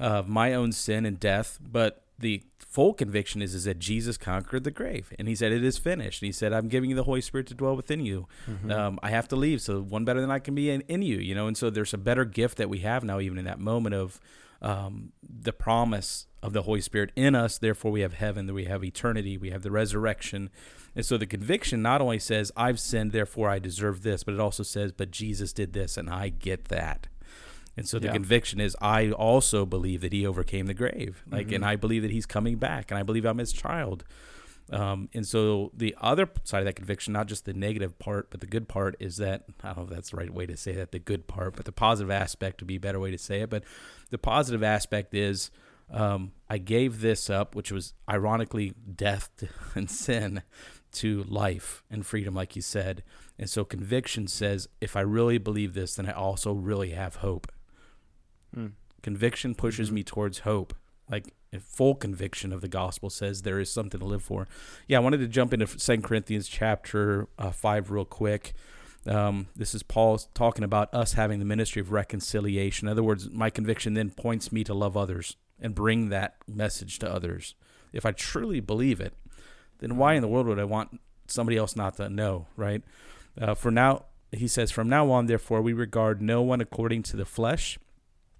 uh, 0.00 0.24
my 0.26 0.54
own 0.54 0.72
sin 0.72 1.06
and 1.06 1.20
death, 1.20 1.60
but 1.62 2.03
the 2.18 2.42
full 2.58 2.94
conviction 2.94 3.42
is 3.42 3.54
is 3.54 3.64
that 3.64 3.78
Jesus 3.78 4.16
conquered 4.16 4.64
the 4.64 4.70
grave, 4.70 5.12
and 5.18 5.28
He 5.28 5.34
said 5.34 5.52
it 5.52 5.64
is 5.64 5.78
finished. 5.78 6.22
And 6.22 6.26
He 6.26 6.32
said, 6.32 6.52
"I'm 6.52 6.68
giving 6.68 6.90
you 6.90 6.96
the 6.96 7.04
Holy 7.04 7.20
Spirit 7.20 7.46
to 7.48 7.54
dwell 7.54 7.76
within 7.76 8.00
you. 8.00 8.26
Mm-hmm. 8.48 8.70
Um, 8.70 8.98
I 9.02 9.10
have 9.10 9.28
to 9.28 9.36
leave, 9.36 9.60
so 9.60 9.80
one 9.80 10.04
better 10.04 10.20
than 10.20 10.30
I 10.30 10.38
can 10.38 10.54
be 10.54 10.70
in, 10.70 10.82
in, 10.82 11.02
you." 11.02 11.18
You 11.18 11.34
know, 11.34 11.46
and 11.46 11.56
so 11.56 11.70
there's 11.70 11.94
a 11.94 11.98
better 11.98 12.24
gift 12.24 12.58
that 12.58 12.68
we 12.68 12.80
have 12.80 13.04
now, 13.04 13.20
even 13.20 13.38
in 13.38 13.44
that 13.44 13.58
moment 13.58 13.94
of 13.94 14.20
um, 14.62 15.12
the 15.22 15.52
promise 15.52 16.26
of 16.42 16.52
the 16.52 16.62
Holy 16.62 16.80
Spirit 16.80 17.10
in 17.16 17.34
us. 17.34 17.58
Therefore, 17.58 17.90
we 17.90 18.00
have 18.00 18.14
heaven, 18.14 18.46
that 18.46 18.54
we 18.54 18.64
have 18.64 18.84
eternity, 18.84 19.36
we 19.36 19.50
have 19.50 19.62
the 19.62 19.70
resurrection. 19.70 20.50
And 20.96 21.04
so 21.04 21.16
the 21.16 21.26
conviction 21.26 21.82
not 21.82 22.00
only 22.00 22.18
says, 22.18 22.52
I've 22.56 22.78
sinned, 22.78 23.12
therefore 23.12 23.50
I 23.50 23.58
deserve 23.58 24.02
this, 24.02 24.22
but 24.22 24.34
it 24.34 24.40
also 24.40 24.62
says, 24.62 24.92
but 24.92 25.10
Jesus 25.10 25.52
did 25.52 25.72
this 25.72 25.96
and 25.96 26.08
I 26.08 26.28
get 26.28 26.66
that. 26.66 27.08
And 27.76 27.88
so 27.88 27.98
the 27.98 28.06
yeah. 28.06 28.12
conviction 28.12 28.60
is 28.60 28.76
I 28.80 29.10
also 29.10 29.66
believe 29.66 30.00
that 30.02 30.12
he 30.12 30.26
overcame 30.26 30.66
the 30.66 30.74
grave. 30.74 31.24
Like 31.30 31.46
mm-hmm. 31.46 31.56
and 31.56 31.64
I 31.64 31.76
believe 31.76 32.02
that 32.02 32.10
he's 32.10 32.26
coming 32.26 32.56
back 32.56 32.90
and 32.90 32.98
I 32.98 33.02
believe 33.02 33.24
I'm 33.24 33.38
his 33.38 33.52
child. 33.52 34.04
Um, 34.70 35.10
and 35.12 35.26
so 35.26 35.72
the 35.76 35.94
other 36.00 36.28
side 36.44 36.60
of 36.60 36.64
that 36.64 36.76
conviction, 36.76 37.12
not 37.12 37.26
just 37.26 37.44
the 37.44 37.52
negative 37.52 37.98
part, 37.98 38.30
but 38.30 38.40
the 38.40 38.46
good 38.46 38.66
part 38.66 38.96
is 38.98 39.18
that 39.18 39.44
I 39.62 39.68
don't 39.68 39.76
know 39.78 39.82
if 39.84 39.90
that's 39.90 40.10
the 40.10 40.16
right 40.16 40.32
way 40.32 40.46
to 40.46 40.56
say 40.56 40.72
that, 40.72 40.92
the 40.92 40.98
good 40.98 41.26
part, 41.26 41.56
but 41.56 41.66
the 41.66 41.72
positive 41.72 42.10
aspect 42.10 42.62
would 42.62 42.68
be 42.68 42.76
a 42.76 42.80
better 42.80 43.00
way 43.00 43.10
to 43.10 43.18
say 43.18 43.42
it. 43.42 43.50
But 43.50 43.64
the 44.10 44.18
positive 44.18 44.62
aspect 44.62 45.12
is 45.14 45.50
um, 45.90 46.32
I 46.48 46.58
gave 46.58 47.02
this 47.02 47.28
up, 47.28 47.54
which 47.54 47.70
was 47.70 47.92
ironically 48.08 48.72
death 48.96 49.30
and 49.74 49.90
sin, 49.90 50.42
to 50.94 51.24
life 51.24 51.82
and 51.90 52.06
freedom, 52.06 52.34
like 52.34 52.56
you 52.56 52.62
said. 52.62 53.02
And 53.38 53.50
so 53.50 53.64
conviction 53.64 54.28
says, 54.28 54.68
if 54.80 54.96
I 54.96 55.00
really 55.00 55.38
believe 55.38 55.74
this, 55.74 55.96
then 55.96 56.06
I 56.06 56.12
also 56.12 56.52
really 56.52 56.90
have 56.90 57.16
hope. 57.16 57.50
Mm. 58.56 58.72
Conviction 59.02 59.54
pushes 59.54 59.88
mm-hmm. 59.88 59.96
me 59.96 60.02
towards 60.04 60.40
hope. 60.40 60.74
Like 61.10 61.34
a 61.52 61.60
full 61.60 61.94
conviction 61.94 62.52
of 62.52 62.60
the 62.60 62.68
gospel 62.68 63.10
says 63.10 63.42
there 63.42 63.60
is 63.60 63.70
something 63.70 64.00
to 64.00 64.06
live 64.06 64.22
for. 64.22 64.48
Yeah, 64.88 64.98
I 64.98 65.00
wanted 65.00 65.18
to 65.18 65.28
jump 65.28 65.52
into 65.52 65.66
Second 65.66 66.02
Corinthians 66.02 66.48
chapter 66.48 67.28
uh, 67.38 67.50
5 67.50 67.90
real 67.90 68.04
quick. 68.04 68.54
Um, 69.06 69.48
this 69.54 69.74
is 69.74 69.82
Paul 69.82 70.18
talking 70.32 70.64
about 70.64 70.92
us 70.94 71.12
having 71.12 71.38
the 71.38 71.44
ministry 71.44 71.80
of 71.80 71.92
reconciliation. 71.92 72.88
In 72.88 72.92
other 72.92 73.02
words, 73.02 73.30
my 73.30 73.50
conviction 73.50 73.94
then 73.94 74.10
points 74.10 74.50
me 74.50 74.64
to 74.64 74.72
love 74.72 74.96
others 74.96 75.36
and 75.60 75.74
bring 75.74 76.08
that 76.08 76.36
message 76.48 76.98
to 77.00 77.12
others. 77.12 77.54
If 77.92 78.06
I 78.06 78.12
truly 78.12 78.60
believe 78.60 79.00
it, 79.00 79.12
then 79.78 79.96
why 79.96 80.14
in 80.14 80.22
the 80.22 80.28
world 80.28 80.46
would 80.46 80.58
I 80.58 80.64
want 80.64 81.00
somebody 81.26 81.56
else 81.56 81.76
not 81.76 81.96
to 81.98 82.08
know, 82.08 82.46
right? 82.56 82.82
Uh, 83.38 83.54
for 83.54 83.70
now, 83.70 84.06
he 84.32 84.48
says, 84.48 84.70
From 84.70 84.88
now 84.88 85.10
on, 85.10 85.26
therefore, 85.26 85.62
we 85.62 85.72
regard 85.72 86.22
no 86.22 86.42
one 86.42 86.60
according 86.60 87.02
to 87.04 87.16
the 87.16 87.24
flesh 87.24 87.78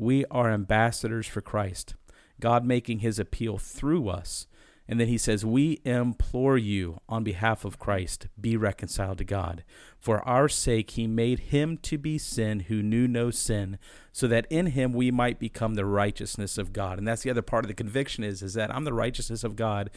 we 0.00 0.24
are 0.30 0.50
ambassadors 0.50 1.26
for 1.26 1.40
Christ, 1.40 1.94
God 2.40 2.64
making 2.64 3.00
his 3.00 3.18
appeal 3.18 3.58
through 3.58 4.08
us. 4.08 4.46
And 4.88 4.98
then 4.98 5.06
he 5.06 5.18
says, 5.18 5.44
We 5.44 5.80
implore 5.84 6.58
you 6.58 7.00
on 7.08 7.22
behalf 7.22 7.64
of 7.64 7.78
Christ, 7.78 8.26
be 8.40 8.56
reconciled 8.56 9.18
to 9.18 9.24
God. 9.24 9.62
For 10.00 10.26
our 10.26 10.48
sake, 10.48 10.90
he 10.92 11.06
made 11.06 11.38
him 11.38 11.76
to 11.82 11.96
be 11.96 12.18
sin 12.18 12.60
who 12.60 12.82
knew 12.82 13.06
no 13.06 13.30
sin, 13.30 13.78
so 14.10 14.26
that 14.26 14.46
in 14.50 14.66
him 14.66 14.92
we 14.92 15.12
might 15.12 15.38
become 15.38 15.74
the 15.74 15.84
righteousness 15.84 16.58
of 16.58 16.72
God. 16.72 16.98
And 16.98 17.06
that's 17.06 17.22
the 17.22 17.30
other 17.30 17.42
part 17.42 17.64
of 17.64 17.68
the 17.68 17.74
conviction 17.74 18.24
is, 18.24 18.42
is 18.42 18.54
that 18.54 18.74
I'm 18.74 18.82
the 18.84 18.92
righteousness 18.92 19.44
of 19.44 19.54
God, 19.54 19.90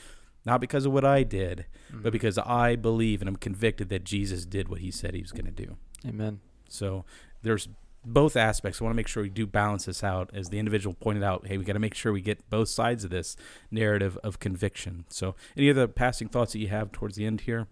not 0.45 0.61
because 0.61 0.85
of 0.85 0.91
what 0.93 1.05
I 1.05 1.23
did, 1.23 1.65
Mm-hmm. 1.91 2.03
but 2.03 2.11
because 2.11 2.37
I 2.37 2.75
believe 2.75 3.21
and 3.21 3.29
I'm 3.29 3.35
convicted 3.35 3.89
that 3.89 4.03
Jesus 4.03 4.45
did 4.45 4.67
what 4.67 4.79
he 4.81 4.91
said 4.91 5.13
he 5.15 5.21
was 5.21 5.31
going 5.31 5.45
to 5.45 5.51
do. 5.51 5.77
Amen. 6.07 6.39
So 6.69 7.03
there's 7.41 7.67
both 8.05 8.35
aspects. 8.35 8.81
I 8.81 8.83
want 8.83 8.93
to 8.93 8.97
make 8.97 9.07
sure 9.07 9.23
we 9.23 9.29
do 9.29 9.47
balance 9.47 9.85
this 9.85 10.03
out. 10.03 10.29
As 10.33 10.49
the 10.49 10.59
individual 10.59 10.93
pointed 10.93 11.23
out, 11.23 11.47
hey, 11.47 11.57
we 11.57 11.65
got 11.65 11.73
to 11.73 11.79
make 11.79 11.93
sure 11.93 12.11
we 12.11 12.21
get 12.21 12.49
both 12.49 12.69
sides 12.69 13.03
of 13.03 13.09
this 13.09 13.35
narrative 13.71 14.17
of 14.23 14.39
conviction. 14.39 15.05
So, 15.09 15.35
any 15.55 15.69
other 15.69 15.87
passing 15.87 16.27
thoughts 16.27 16.53
that 16.53 16.59
you 16.59 16.67
have 16.67 16.91
towards 16.91 17.15
the 17.15 17.25
end 17.25 17.41
here? 17.41 17.67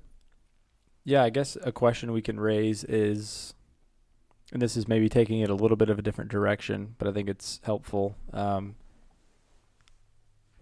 Yeah, 1.04 1.24
I 1.24 1.30
guess 1.30 1.58
a 1.64 1.72
question 1.72 2.12
we 2.12 2.22
can 2.22 2.40
raise 2.40 2.84
is, 2.84 3.54
and 4.54 4.62
this 4.62 4.78
is 4.78 4.88
maybe 4.88 5.10
taking 5.10 5.40
it 5.40 5.50
a 5.50 5.56
little 5.56 5.78
bit 5.78 5.90
of 5.90 5.98
a 5.98 6.02
different 6.02 6.30
direction, 6.30 6.96
but 6.98 7.08
I 7.08 7.12
think 7.12 7.28
it's 7.28 7.60
helpful. 7.64 8.16
Um, 8.32 8.76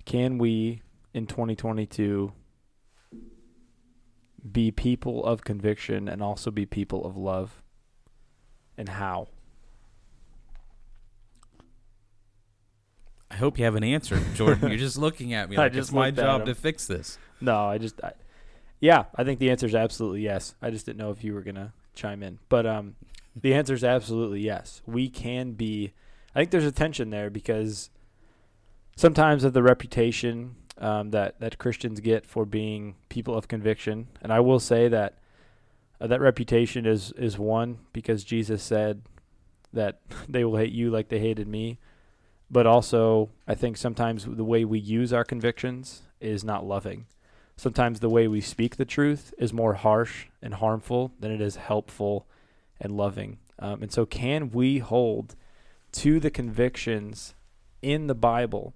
can 0.06 0.38
we, 0.38 0.82
in 1.14 1.28
2022, 1.28 2.32
be 4.50 4.72
people 4.72 5.26
of 5.26 5.44
conviction 5.44 6.08
and 6.08 6.24
also 6.24 6.52
be 6.52 6.66
people 6.66 7.06
of 7.06 7.18
love? 7.18 7.62
And 8.78 8.88
how? 8.88 9.28
I 13.32 13.36
hope 13.36 13.60
you 13.60 13.66
have 13.66 13.76
an 13.76 13.84
answer, 13.84 14.20
Jordan. 14.34 14.70
You're 14.70 14.78
just 14.78 14.98
looking 15.00 15.34
at 15.34 15.50
me 15.50 15.58
I 15.58 15.64
like 15.64 15.74
just 15.74 15.90
it's 15.90 15.96
my 15.96 16.12
job 16.12 16.46
to 16.46 16.56
fix 16.56 16.88
this. 16.88 17.18
No, 17.42 17.66
I 17.66 17.78
just, 17.78 18.04
I, 18.04 18.14
yeah, 18.80 19.06
I 19.16 19.24
think 19.24 19.40
the 19.40 19.50
answer 19.50 19.66
is 19.66 19.76
absolutely 19.76 20.22
yes. 20.22 20.56
I 20.62 20.72
just 20.72 20.86
didn't 20.86 20.98
know 20.98 21.12
if 21.12 21.24
you 21.24 21.34
were 21.34 21.42
gonna 21.42 21.74
chime 21.96 22.24
in, 22.24 22.40
but 22.50 22.66
um, 22.66 22.96
the 23.36 23.54
answer 23.54 23.74
is 23.74 23.84
absolutely 23.84 24.42
yes. 24.42 24.82
We 24.86 25.10
can 25.10 25.54
be. 25.54 25.94
I 26.36 26.40
think 26.40 26.52
there's 26.52 26.66
a 26.66 26.72
tension 26.72 27.10
there 27.10 27.30
because 27.30 27.90
sometimes 28.96 29.44
of 29.44 29.54
the 29.54 29.64
reputation 29.64 30.56
um, 30.78 31.12
that 31.12 31.40
that 31.40 31.58
Christians 31.58 32.00
get 32.00 32.26
for 32.26 32.46
being 32.46 32.96
people 33.10 33.36
of 33.36 33.48
conviction, 33.48 34.08
and 34.22 34.34
I 34.34 34.40
will 34.40 34.60
say 34.60 34.88
that 34.88 35.20
uh, 36.02 36.08
that 36.08 36.22
reputation 36.22 36.86
is 36.86 37.12
is 37.14 37.38
one 37.38 37.80
because 37.94 38.24
Jesus 38.24 38.64
said 38.64 39.04
that 39.74 40.00
they 40.30 40.44
will 40.44 40.58
hate 40.58 40.72
you 40.72 40.90
like 40.90 41.10
they 41.10 41.20
hated 41.20 41.48
me. 41.48 41.78
But 42.52 42.66
also, 42.66 43.30
I 43.48 43.56
think 43.56 43.78
sometimes 43.78 44.26
the 44.26 44.44
way 44.44 44.66
we 44.66 44.80
use 44.80 45.14
our 45.14 45.24
convictions 45.24 46.02
is 46.20 46.44
not 46.44 46.66
loving. 46.66 47.06
Sometimes 47.56 48.00
the 48.00 48.10
way 48.10 48.28
we 48.28 48.42
speak 48.42 48.78
the 48.78 48.86
truth 48.86 49.34
is 49.38 49.54
more 49.54 49.76
harsh 49.76 50.28
and 50.42 50.56
harmful 50.56 51.12
than 51.20 51.32
it 51.32 51.42
is 51.42 51.58
helpful 51.58 52.26
and 52.80 52.96
loving. 52.96 53.38
Um, 53.60 53.84
and 53.84 53.92
so, 53.92 54.06
can 54.06 54.50
we 54.50 54.80
hold 54.80 55.36
to 55.92 56.20
the 56.20 56.32
convictions 56.32 57.36
in 57.82 58.08
the 58.08 58.16
Bible 58.16 58.74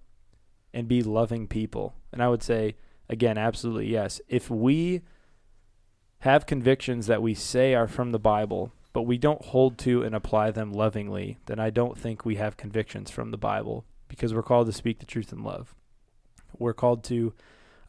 and 0.74 0.88
be 0.88 1.02
loving 1.02 1.48
people? 1.48 1.96
And 2.12 2.22
I 2.22 2.28
would 2.28 2.44
say, 2.44 2.76
again, 3.10 3.38
absolutely 3.38 3.88
yes. 3.88 4.22
If 4.28 4.50
we 4.50 5.02
have 6.20 6.46
convictions 6.46 7.08
that 7.08 7.22
we 7.22 7.34
say 7.34 7.74
are 7.74 7.88
from 7.88 8.12
the 8.12 8.20
Bible, 8.20 8.74
but 8.94 9.04
we 9.04 9.18
don't 9.18 9.44
hold 9.46 9.78
to 9.80 10.04
and 10.04 10.16
apply 10.16 10.52
them 10.52 10.72
lovingly, 10.72 11.40
then 11.48 11.60
I 11.60 11.72
don't 11.72 11.98
think 11.98 12.24
we 12.24 12.36
have 12.36 12.56
convictions 12.58 13.10
from 13.10 13.32
the 13.32 13.38
Bible 13.38 13.86
because 14.08 14.34
we're 14.34 14.44
called 14.44 14.68
to 14.68 14.74
speak 14.74 15.00
the 15.00 15.06
truth 15.06 15.34
in 15.34 15.44
love. 15.44 15.76
We're 16.58 16.74
called 16.74 17.04
to 17.06 17.34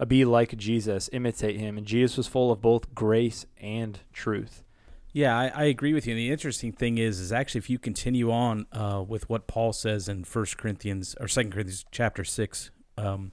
uh, 0.00 0.06
be 0.06 0.24
like 0.24 0.56
Jesus, 0.56 1.10
imitate 1.12 1.60
him. 1.60 1.76
And 1.76 1.86
Jesus 1.86 2.16
was 2.16 2.26
full 2.26 2.50
of 2.50 2.62
both 2.62 2.94
grace 2.94 3.44
and 3.60 4.00
truth. 4.12 4.64
Yeah, 5.12 5.38
I, 5.38 5.48
I 5.48 5.64
agree 5.64 5.92
with 5.92 6.06
you. 6.06 6.14
And 6.14 6.18
the 6.18 6.32
interesting 6.32 6.72
thing 6.72 6.98
is, 6.98 7.20
is 7.20 7.32
actually 7.32 7.58
if 7.58 7.70
you 7.70 7.78
continue 7.78 8.32
on 8.32 8.66
uh, 8.72 9.04
with 9.06 9.28
what 9.28 9.46
Paul 9.46 9.72
says 9.72 10.08
in 10.08 10.24
First 10.24 10.58
Corinthians 10.58 11.14
or 11.20 11.28
Second 11.28 11.52
Corinthians 11.52 11.84
chapter 11.92 12.24
six, 12.24 12.70
um, 12.96 13.32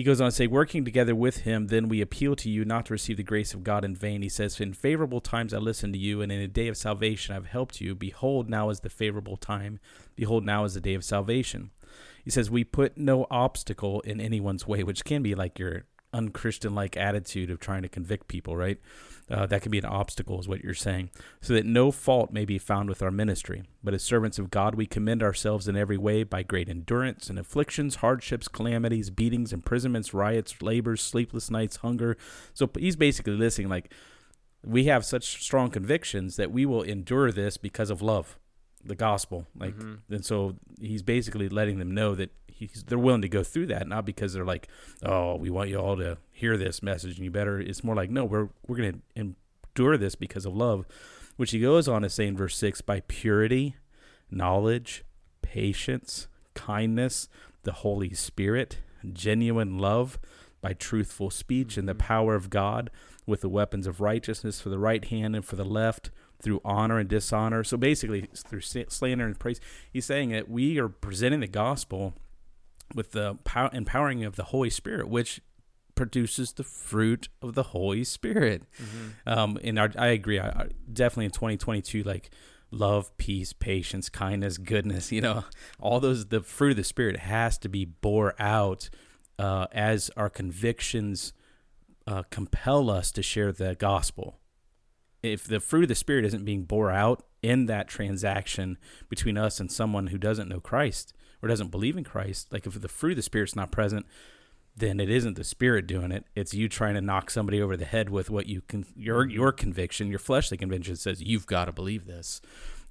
he 0.00 0.04
goes 0.04 0.18
on 0.18 0.30
to 0.30 0.34
say, 0.34 0.46
"Working 0.46 0.82
together 0.82 1.14
with 1.14 1.40
him, 1.40 1.66
then 1.66 1.86
we 1.86 2.00
appeal 2.00 2.34
to 2.36 2.48
you 2.48 2.64
not 2.64 2.86
to 2.86 2.94
receive 2.94 3.18
the 3.18 3.22
grace 3.22 3.52
of 3.52 3.62
God 3.62 3.84
in 3.84 3.94
vain." 3.94 4.22
He 4.22 4.30
says, 4.30 4.58
"In 4.58 4.72
favorable 4.72 5.20
times 5.20 5.52
I 5.52 5.58
listened 5.58 5.92
to 5.92 5.98
you, 5.98 6.22
and 6.22 6.32
in 6.32 6.40
a 6.40 6.48
day 6.48 6.68
of 6.68 6.78
salvation 6.78 7.36
I've 7.36 7.44
helped 7.44 7.82
you. 7.82 7.94
Behold, 7.94 8.48
now 8.48 8.70
is 8.70 8.80
the 8.80 8.88
favorable 8.88 9.36
time. 9.36 9.78
Behold, 10.16 10.42
now 10.46 10.64
is 10.64 10.72
the 10.72 10.80
day 10.80 10.94
of 10.94 11.04
salvation." 11.04 11.70
He 12.24 12.30
says, 12.30 12.50
"We 12.50 12.64
put 12.64 12.96
no 12.96 13.26
obstacle 13.30 14.00
in 14.00 14.22
anyone's 14.22 14.66
way," 14.66 14.82
which 14.82 15.04
can 15.04 15.22
be 15.22 15.34
like 15.34 15.58
your 15.58 15.84
unchristian-like 16.12 16.96
attitude 16.96 17.50
of 17.50 17.60
trying 17.60 17.82
to 17.82 17.88
convict 17.88 18.28
people, 18.28 18.56
right? 18.56 18.78
Uh, 19.30 19.46
that 19.46 19.62
can 19.62 19.70
be 19.70 19.78
an 19.78 19.84
obstacle, 19.84 20.40
is 20.40 20.48
what 20.48 20.64
you're 20.64 20.74
saying, 20.74 21.08
so 21.40 21.52
that 21.52 21.64
no 21.64 21.92
fault 21.92 22.32
may 22.32 22.44
be 22.44 22.58
found 22.58 22.88
with 22.88 23.00
our 23.00 23.12
ministry. 23.12 23.62
But 23.84 23.94
as 23.94 24.02
servants 24.02 24.40
of 24.40 24.50
God, 24.50 24.74
we 24.74 24.86
commend 24.86 25.22
ourselves 25.22 25.68
in 25.68 25.76
every 25.76 25.96
way 25.96 26.24
by 26.24 26.42
great 26.42 26.68
endurance 26.68 27.30
and 27.30 27.38
afflictions, 27.38 27.96
hardships, 27.96 28.48
calamities, 28.48 29.08
beatings, 29.08 29.52
imprisonments, 29.52 30.12
riots, 30.12 30.60
labors, 30.60 31.00
sleepless 31.00 31.48
nights, 31.48 31.76
hunger. 31.76 32.16
So 32.54 32.68
he's 32.76 32.96
basically 32.96 33.34
listing 33.34 33.68
like 33.68 33.92
we 34.64 34.84
have 34.86 35.04
such 35.04 35.42
strong 35.42 35.70
convictions 35.70 36.34
that 36.36 36.50
we 36.50 36.66
will 36.66 36.82
endure 36.82 37.30
this 37.30 37.56
because 37.56 37.88
of 37.88 38.02
love, 38.02 38.36
the 38.84 38.96
gospel. 38.96 39.46
Like, 39.56 39.74
and 40.10 40.24
so 40.24 40.56
he's 40.80 41.02
basically 41.02 41.48
letting 41.48 41.78
them 41.78 41.94
know 41.94 42.16
that 42.16 42.30
they're 42.86 42.98
willing 42.98 43.22
to 43.22 43.28
go 43.28 43.42
through 43.42 43.66
that, 43.66 43.88
not 43.88 44.04
because 44.04 44.32
they're 44.32 44.44
like, 44.44 44.68
oh, 45.04 45.36
we 45.36 45.50
want 45.50 45.70
you 45.70 45.78
all 45.78 45.96
to 45.96 46.18
hear 46.30 46.56
this 46.56 46.82
message 46.82 47.16
and 47.16 47.24
you 47.24 47.30
better. 47.30 47.58
It's 47.58 47.84
more 47.84 47.94
like, 47.94 48.10
no, 48.10 48.24
we're 48.24 48.48
we're 48.66 48.76
gonna 48.76 49.00
endure 49.14 49.96
this 49.96 50.14
because 50.14 50.46
of 50.46 50.54
love, 50.54 50.86
which 51.36 51.52
he 51.52 51.60
goes 51.60 51.88
on 51.88 52.02
to 52.02 52.10
say 52.10 52.26
in 52.26 52.36
verse 52.36 52.56
six, 52.56 52.80
by 52.80 53.00
purity, 53.08 53.76
knowledge, 54.30 55.04
patience, 55.42 56.28
kindness, 56.54 57.28
the 57.62 57.72
Holy 57.72 58.14
Spirit, 58.14 58.78
genuine 59.12 59.78
love, 59.78 60.18
by 60.60 60.72
truthful 60.72 61.30
speech 61.30 61.76
and 61.76 61.88
the 61.88 61.94
mm-hmm. 61.94 62.06
power 62.06 62.34
of 62.34 62.50
God, 62.50 62.90
with 63.26 63.40
the 63.40 63.48
weapons 63.48 63.86
of 63.86 64.00
righteousness 64.00 64.60
for 64.60 64.68
the 64.68 64.78
right 64.78 65.04
hand 65.06 65.34
and 65.34 65.44
for 65.44 65.56
the 65.56 65.64
left, 65.64 66.10
through 66.42 66.60
honor 66.64 66.98
and 66.98 67.08
dishonor. 67.08 67.62
So 67.62 67.76
basically, 67.76 68.28
through 68.34 68.60
slander 68.62 69.26
and 69.26 69.38
praise, 69.38 69.60
he's 69.92 70.06
saying 70.06 70.30
that 70.30 70.48
we 70.48 70.78
are 70.78 70.88
presenting 70.88 71.40
the 71.40 71.46
gospel 71.46 72.14
with 72.94 73.12
the 73.12 73.36
power, 73.44 73.70
empowering 73.72 74.24
of 74.24 74.36
the 74.36 74.44
Holy 74.44 74.70
Spirit, 74.70 75.08
which 75.08 75.40
produces 75.94 76.52
the 76.54 76.64
fruit 76.64 77.28
of 77.42 77.54
the 77.54 77.64
Holy 77.64 78.04
Spirit. 78.04 78.62
Um, 79.26 79.58
and 79.62 79.78
I, 79.78 79.90
I 79.98 80.06
agree. 80.08 80.38
I, 80.38 80.48
I 80.48 80.68
definitely 80.90 81.26
in 81.26 81.30
2022, 81.32 82.02
like 82.02 82.30
love, 82.70 83.16
peace, 83.18 83.52
patience, 83.52 84.08
kindness, 84.08 84.58
goodness. 84.58 85.12
You 85.12 85.20
know, 85.20 85.44
all 85.80 86.00
those 86.00 86.26
the 86.26 86.40
fruit 86.40 86.70
of 86.70 86.76
the 86.76 86.84
Spirit 86.84 87.18
has 87.18 87.58
to 87.58 87.68
be 87.68 87.84
bore 87.84 88.34
out 88.38 88.88
uh, 89.38 89.66
as 89.72 90.10
our 90.16 90.30
convictions 90.30 91.32
uh, 92.06 92.22
compel 92.30 92.90
us 92.90 93.12
to 93.12 93.22
share 93.22 93.52
the 93.52 93.74
gospel. 93.74 94.38
If 95.22 95.44
the 95.44 95.60
fruit 95.60 95.82
of 95.82 95.88
the 95.88 95.94
Spirit 95.94 96.24
isn't 96.24 96.44
being 96.44 96.64
bore 96.64 96.90
out 96.90 97.24
in 97.42 97.66
that 97.66 97.88
transaction 97.88 98.78
between 99.08 99.36
us 99.36 99.60
and 99.60 99.70
someone 99.70 100.08
who 100.08 100.18
doesn't 100.18 100.48
know 100.48 100.60
Christ 100.60 101.12
or 101.42 101.48
doesn't 101.48 101.70
believe 101.70 101.96
in 101.96 102.04
Christ, 102.04 102.52
like 102.52 102.66
if 102.66 102.80
the 102.80 102.88
fruit 102.88 103.12
of 103.12 103.16
the 103.16 103.22
Spirit's 103.22 103.56
not 103.56 103.70
present, 103.70 104.06
then 104.76 105.00
it 105.00 105.10
isn't 105.10 105.36
the 105.36 105.44
Spirit 105.44 105.86
doing 105.86 106.12
it. 106.12 106.24
It's 106.34 106.54
you 106.54 106.68
trying 106.68 106.94
to 106.94 107.00
knock 107.00 107.30
somebody 107.30 107.60
over 107.60 107.76
the 107.76 107.84
head 107.84 108.08
with 108.08 108.30
what 108.30 108.46
you 108.46 108.62
can, 108.62 108.86
your 108.96 109.28
your 109.28 109.52
conviction, 109.52 110.08
your 110.08 110.18
fleshly 110.18 110.56
conviction 110.56 110.96
says 110.96 111.22
you've 111.22 111.46
got 111.46 111.66
to 111.66 111.72
believe 111.72 112.06
this, 112.06 112.40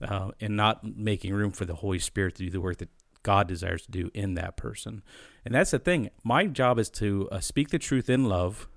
uh, 0.02 0.32
and 0.40 0.56
not 0.56 0.84
making 0.84 1.34
room 1.34 1.52
for 1.52 1.66
the 1.66 1.76
Holy 1.76 2.00
Spirit 2.00 2.36
to 2.36 2.44
do 2.44 2.50
the 2.50 2.62
work 2.62 2.78
that 2.78 2.90
God 3.24 3.48
desires 3.48 3.84
to 3.84 3.92
do 3.92 4.12
in 4.14 4.36
that 4.36 4.56
person. 4.58 5.04
And 5.46 5.54
that's 5.54 5.72
the 5.72 5.80
thing. 5.80 6.10
My 6.24 6.46
job 6.46 6.80
is 6.80 6.90
to 6.92 7.28
uh, 7.32 7.40
speak 7.40 7.70
the 7.70 7.80
truth 7.80 8.10
in 8.10 8.26
love, 8.26 8.68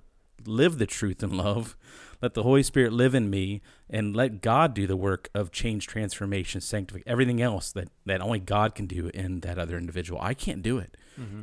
live 0.45 0.77
the 0.77 0.85
truth 0.85 1.23
in 1.23 1.37
love, 1.37 1.77
let 2.23 2.35
the 2.35 2.43
Holy 2.43 2.63
Spirit 2.63 2.93
live 2.93 3.13
in 3.13 3.29
me, 3.29 3.61
and 3.89 4.15
let 4.15 4.39
God 4.39 4.73
do 4.73 4.87
the 4.87 4.95
work 4.95 5.29
of 5.35 5.51
change, 5.51 5.87
transformation, 5.87 6.61
sanctification, 6.61 7.11
everything 7.11 7.41
else 7.41 7.73
that, 7.73 7.89
that 8.05 8.21
only 8.21 8.39
God 8.39 8.75
can 8.75 8.87
do 8.87 9.11
in 9.13 9.41
that 9.41 9.59
other 9.59 9.77
individual. 9.77 10.21
I 10.21 10.33
can't 10.33 10.63
do 10.63 10.77
it. 10.77 10.95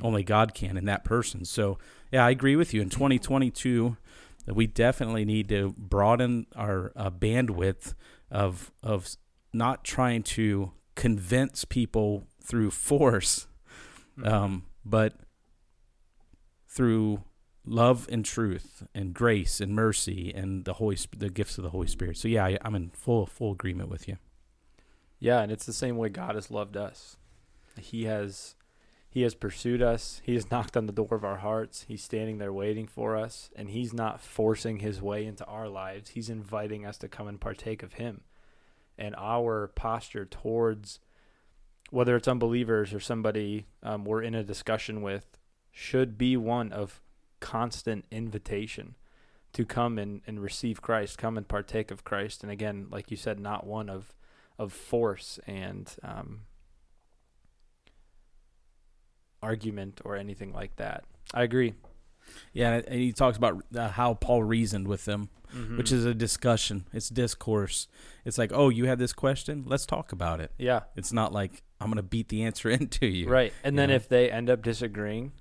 Only 0.03 0.23
God 0.23 0.55
can 0.55 0.79
in 0.79 0.87
that 0.87 1.05
person. 1.05 1.45
So, 1.45 1.79
yeah, 2.11 2.25
I 2.25 2.31
agree 2.31 2.57
with 2.57 2.73
you. 2.73 2.81
In 2.81 2.88
2022, 2.88 3.99
that 4.47 4.55
we 4.55 4.66
definitely 4.66 5.27
need 5.27 5.51
to 5.51 5.75
broaden 5.77 6.47
our 6.57 6.93
uh, 6.97 7.11
bandwidth 7.11 7.93
of 8.31 8.73
of 8.83 9.16
not 9.53 9.85
trying 9.85 10.23
to 10.23 10.73
convince 10.95 11.66
people 11.66 12.25
through 12.43 12.71
force, 12.71 13.49
um, 14.25 14.64
but 14.83 15.12
through 16.66 17.23
love 17.64 18.09
and 18.11 18.25
truth 18.25 18.87
and 18.94 19.14
grace 19.14 19.61
and 19.61 19.75
mercy 19.75 20.33
and 20.35 20.64
the 20.64 20.75
Holy 20.75 20.96
the 21.16 21.31
gifts 21.31 21.59
of 21.59 21.64
the 21.64 21.70
Holy 21.70 21.87
Spirit. 21.87 22.16
So 22.16 22.29
yeah, 22.29 22.44
I, 22.44 22.59
I'm 22.62 22.75
in 22.75 22.90
full 22.90 23.27
full 23.27 23.53
agreement 23.53 23.88
with 23.88 24.09
you. 24.09 24.16
Yeah, 25.18 25.42
and 25.42 25.53
it's 25.53 25.66
the 25.66 25.73
same 25.73 25.96
way 25.96 26.09
God 26.09 26.35
has 26.35 26.51
loved 26.51 26.77
us. 26.77 27.16
He 27.79 28.05
has 28.05 28.57
He 29.09 29.23
has 29.23 29.35
pursued 29.35 29.83
us. 29.83 30.23
He 30.25 30.35
has 30.35 30.51
knocked 30.51 30.77
on 30.77 30.87
the 30.87 30.92
door 30.92 31.09
of 31.12 31.25
our 31.25 31.38
hearts. 31.38 31.85
He's 31.87 32.03
standing 32.03 32.38
there 32.38 32.53
waiting 32.53 32.87
for 32.87 33.16
us, 33.16 33.51
and 33.55 33.70
He's 33.70 33.92
not 33.92 34.20
forcing 34.20 34.79
His 34.79 35.03
way 35.03 35.27
into 35.27 35.44
our 35.44 35.68
lives. 35.68 36.11
He's 36.11 36.31
inviting 36.31 36.87
us 36.87 36.99
to 36.99 37.09
come 37.09 37.29
and 37.29 37.40
partake 37.40 37.83
of 37.83 37.94
Him. 37.94 38.23
And 38.99 39.14
our 39.16 39.68
posture 39.68 40.27
towards 40.27 41.01
whether 41.90 42.16
it's 42.16 42.29
unbelievers 42.29 42.94
or 42.94 43.01
somebody 43.01 43.66
um, 43.83 44.05
we're 44.05 44.23
in 44.23 44.35
a 44.35 44.44
discussion 44.44 45.03
with 45.03 45.38
should 45.73 46.16
be 46.16 46.37
one 46.37 46.73
of 46.73 47.01
constant 47.40 48.05
invitation 48.11 48.94
to 49.53 49.64
come 49.64 49.98
and, 49.98 50.20
and 50.26 50.40
receive 50.40 50.81
Christ, 50.81 51.18
come 51.18 51.37
and 51.37 51.48
partake 51.48 51.90
of 51.90 52.05
Christ. 52.05 52.42
And 52.42 52.53
again, 52.53 52.87
like 52.90 53.11
you 53.11 53.16
said, 53.16 53.40
not 53.40 53.66
one 53.66 53.88
of 53.88 54.14
of 54.59 54.72
force 54.72 55.40
and 55.46 55.90
um, 56.03 56.40
argument 59.42 60.00
or 60.05 60.16
anything 60.16 60.53
like 60.53 60.76
that. 60.76 61.05
I 61.33 61.42
agree. 61.42 61.74
Yeah, 62.53 62.83
and 62.87 62.94
he 63.00 63.12
talks 63.12 63.37
about 63.37 63.62
uh, 63.74 63.88
how 63.88 64.14
Paul 64.14 64.42
reasoned 64.44 64.87
with 64.88 65.05
them, 65.05 65.31
Mm-hmm. 65.57 65.79
which 65.79 65.90
is 65.90 66.05
a 66.05 66.14
discussion. 66.14 66.85
It's 66.92 67.09
discourse. 67.09 67.88
It's 68.24 68.38
like, 68.38 68.53
oh, 68.55 68.68
you 68.68 68.85
have 68.85 69.00
this 69.00 69.12
question? 69.12 69.64
Let's 69.66 69.85
talk 69.85 70.12
about 70.12 70.38
it. 70.40 70.53
yeah, 70.59 70.83
It's 70.94 71.12
not 71.12 71.33
like 71.33 71.64
I'm 71.81 71.88
going 71.88 71.96
to 71.96 72.05
beat 72.05 72.29
the 72.29 72.44
answer 72.44 72.70
into 72.79 73.09
you. 73.09 73.29
right. 73.29 73.53
And 73.64 73.76
then 73.76 73.88
Yeah. 73.90 73.96
if 73.96 74.09
they 74.09 74.31
end 74.31 74.48
up 74.48 74.62
disagreeing, 74.62 75.33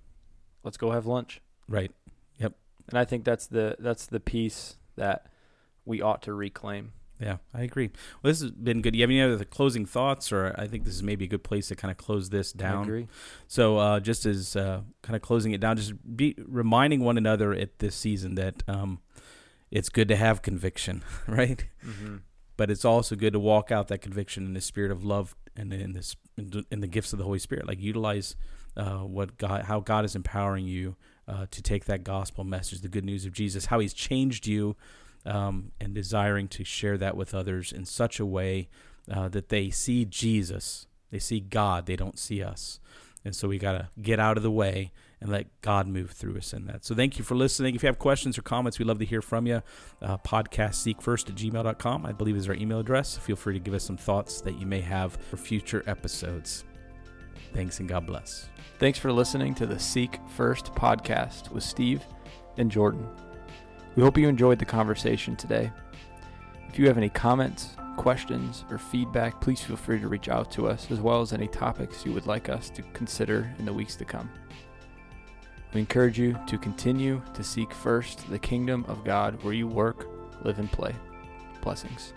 let's 0.63 0.77
go 0.77 0.89
have 0.89 1.05
lunch. 1.05 1.41
Right. 1.69 1.91
Yep. 2.39 2.53
And 2.89 2.97
I 2.97 3.05
think 3.05 3.23
that's 3.23 3.47
the 3.47 3.75
that's 3.79 4.07
the 4.07 4.19
piece 4.19 4.77
that 4.95 5.27
we 5.85 6.01
ought 6.01 6.21
to 6.23 6.33
reclaim. 6.33 6.91
Yeah, 7.19 7.37
I 7.53 7.63
agree. 7.63 7.91
Well, 8.23 8.31
this 8.31 8.41
has 8.41 8.51
been 8.51 8.81
good. 8.81 8.95
You 8.95 9.01
have 9.01 9.09
any 9.09 9.21
other 9.21 9.43
closing 9.43 9.85
thoughts, 9.85 10.31
or 10.31 10.55
I 10.57 10.67
think 10.67 10.85
this 10.85 10.95
is 10.95 11.03
maybe 11.03 11.25
a 11.25 11.27
good 11.27 11.43
place 11.43 11.67
to 11.67 11.75
kind 11.75 11.91
of 11.91 11.97
close 11.97 12.29
this 12.29 12.53
I 12.55 12.61
down. 12.61 12.83
agree. 12.83 13.07
So, 13.47 13.77
uh, 13.77 13.99
just 13.99 14.25
as 14.25 14.55
uh, 14.55 14.81
kind 15.01 15.17
of 15.17 15.21
closing 15.21 15.51
it 15.51 15.59
down, 15.59 15.75
just 15.75 15.93
be 16.15 16.35
reminding 16.47 17.01
one 17.01 17.17
another 17.17 17.53
at 17.53 17.79
this 17.79 17.95
season 17.95 18.35
that 18.35 18.63
um, 18.69 18.99
it's 19.69 19.89
good 19.89 20.07
to 20.07 20.15
have 20.15 20.41
conviction, 20.41 21.03
right? 21.27 21.65
Mm-hmm. 21.85 22.17
But 22.55 22.71
it's 22.71 22.85
also 22.85 23.17
good 23.17 23.33
to 23.33 23.39
walk 23.39 23.69
out 23.69 23.89
that 23.89 23.99
conviction 23.99 24.45
in 24.45 24.53
the 24.53 24.61
spirit 24.61 24.91
of 24.91 25.03
love 25.03 25.35
and 25.57 25.73
in 25.73 25.93
this 25.93 26.15
in 26.37 26.79
the 26.79 26.87
gifts 26.87 27.11
of 27.11 27.19
the 27.19 27.25
Holy 27.25 27.39
Spirit. 27.39 27.67
Like 27.67 27.81
utilize 27.81 28.37
uh, 28.77 28.99
what 28.99 29.37
God, 29.37 29.63
how 29.63 29.81
God 29.81 30.05
is 30.05 30.15
empowering 30.15 30.67
you 30.67 30.95
uh, 31.29 31.45
to 31.51 31.61
take 31.61 31.85
that 31.85 32.03
gospel 32.03 32.43
message, 32.43 32.81
the 32.81 32.89
good 32.89 33.05
news 33.05 33.25
of 33.25 33.31
Jesus, 33.31 33.67
how 33.67 33.79
He's 33.79 33.93
changed 33.93 34.47
you, 34.47 34.75
um, 35.25 35.71
and 35.79 35.93
desiring 35.93 36.47
to 36.49 36.63
share 36.63 36.97
that 36.97 37.15
with 37.15 37.33
others 37.33 37.71
in 37.71 37.85
such 37.85 38.19
a 38.19 38.25
way 38.25 38.69
uh, 39.11 39.29
that 39.29 39.49
they 39.49 39.69
see 39.69 40.05
Jesus, 40.05 40.87
they 41.11 41.19
see 41.19 41.39
God, 41.39 41.85
they 41.85 41.95
don't 41.95 42.17
see 42.17 42.43
us. 42.43 42.79
And 43.25 43.35
so 43.35 43.47
we 43.47 43.57
got 43.57 43.73
to 43.73 43.89
get 44.01 44.19
out 44.19 44.37
of 44.37 44.43
the 44.43 44.51
way 44.51 44.91
and 45.21 45.29
let 45.29 45.47
God 45.61 45.87
move 45.87 46.11
through 46.11 46.37
us 46.37 46.53
in 46.53 46.65
that. 46.67 46.85
So 46.85 46.95
thank 46.95 47.17
you 47.17 47.25
for 47.25 47.35
listening. 47.35 47.75
If 47.75 47.83
you 47.83 47.87
have 47.87 47.99
questions 47.99 48.37
or 48.37 48.41
comments, 48.41 48.79
we'd 48.79 48.87
love 48.87 48.99
to 48.99 49.05
hear 49.05 49.21
from 49.21 49.45
you. 49.45 49.61
Uh, 50.01 50.17
podcast 50.19 50.87
at 50.89 51.35
gmail.com, 51.35 52.05
I 52.05 52.11
believe 52.13 52.37
is 52.37 52.47
our 52.47 52.55
email 52.55 52.79
address. 52.79 53.17
Feel 53.17 53.35
free 53.35 53.53
to 53.53 53.59
give 53.59 53.73
us 53.73 53.83
some 53.83 53.97
thoughts 53.97 54.39
that 54.41 54.59
you 54.59 54.65
may 54.65 54.81
have 54.81 55.17
for 55.29 55.35
future 55.35 55.83
episodes. 55.87 56.63
Thanks 57.53 57.79
and 57.79 57.89
God 57.89 58.05
bless. 58.05 58.49
Thanks 58.77 58.99
for 58.99 59.11
listening 59.11 59.53
to 59.55 59.65
the 59.65 59.79
Seek 59.79 60.19
First 60.35 60.73
podcast 60.73 61.51
with 61.51 61.63
Steve 61.63 62.05
and 62.57 62.71
Jordan. 62.71 63.07
We 63.95 64.03
hope 64.03 64.17
you 64.17 64.27
enjoyed 64.27 64.59
the 64.59 64.65
conversation 64.65 65.35
today. 65.35 65.71
If 66.69 66.79
you 66.79 66.87
have 66.87 66.97
any 66.97 67.09
comments, 67.09 67.75
questions, 67.97 68.63
or 68.69 68.77
feedback, 68.77 69.41
please 69.41 69.61
feel 69.61 69.75
free 69.75 69.99
to 69.99 70.07
reach 70.07 70.29
out 70.29 70.51
to 70.51 70.67
us, 70.67 70.89
as 70.91 71.01
well 71.01 71.21
as 71.21 71.33
any 71.33 71.47
topics 71.47 72.05
you 72.05 72.13
would 72.13 72.27
like 72.27 72.47
us 72.47 72.69
to 72.69 72.81
consider 72.93 73.53
in 73.59 73.65
the 73.65 73.73
weeks 73.73 73.95
to 73.97 74.05
come. 74.05 74.29
We 75.73 75.81
encourage 75.81 76.17
you 76.17 76.39
to 76.47 76.57
continue 76.57 77.21
to 77.33 77.43
seek 77.43 77.73
first 77.73 78.29
the 78.29 78.39
kingdom 78.39 78.85
of 78.87 79.03
God 79.03 79.43
where 79.43 79.53
you 79.53 79.67
work, 79.67 80.07
live, 80.43 80.59
and 80.59 80.71
play. 80.71 80.95
Blessings. 81.61 82.13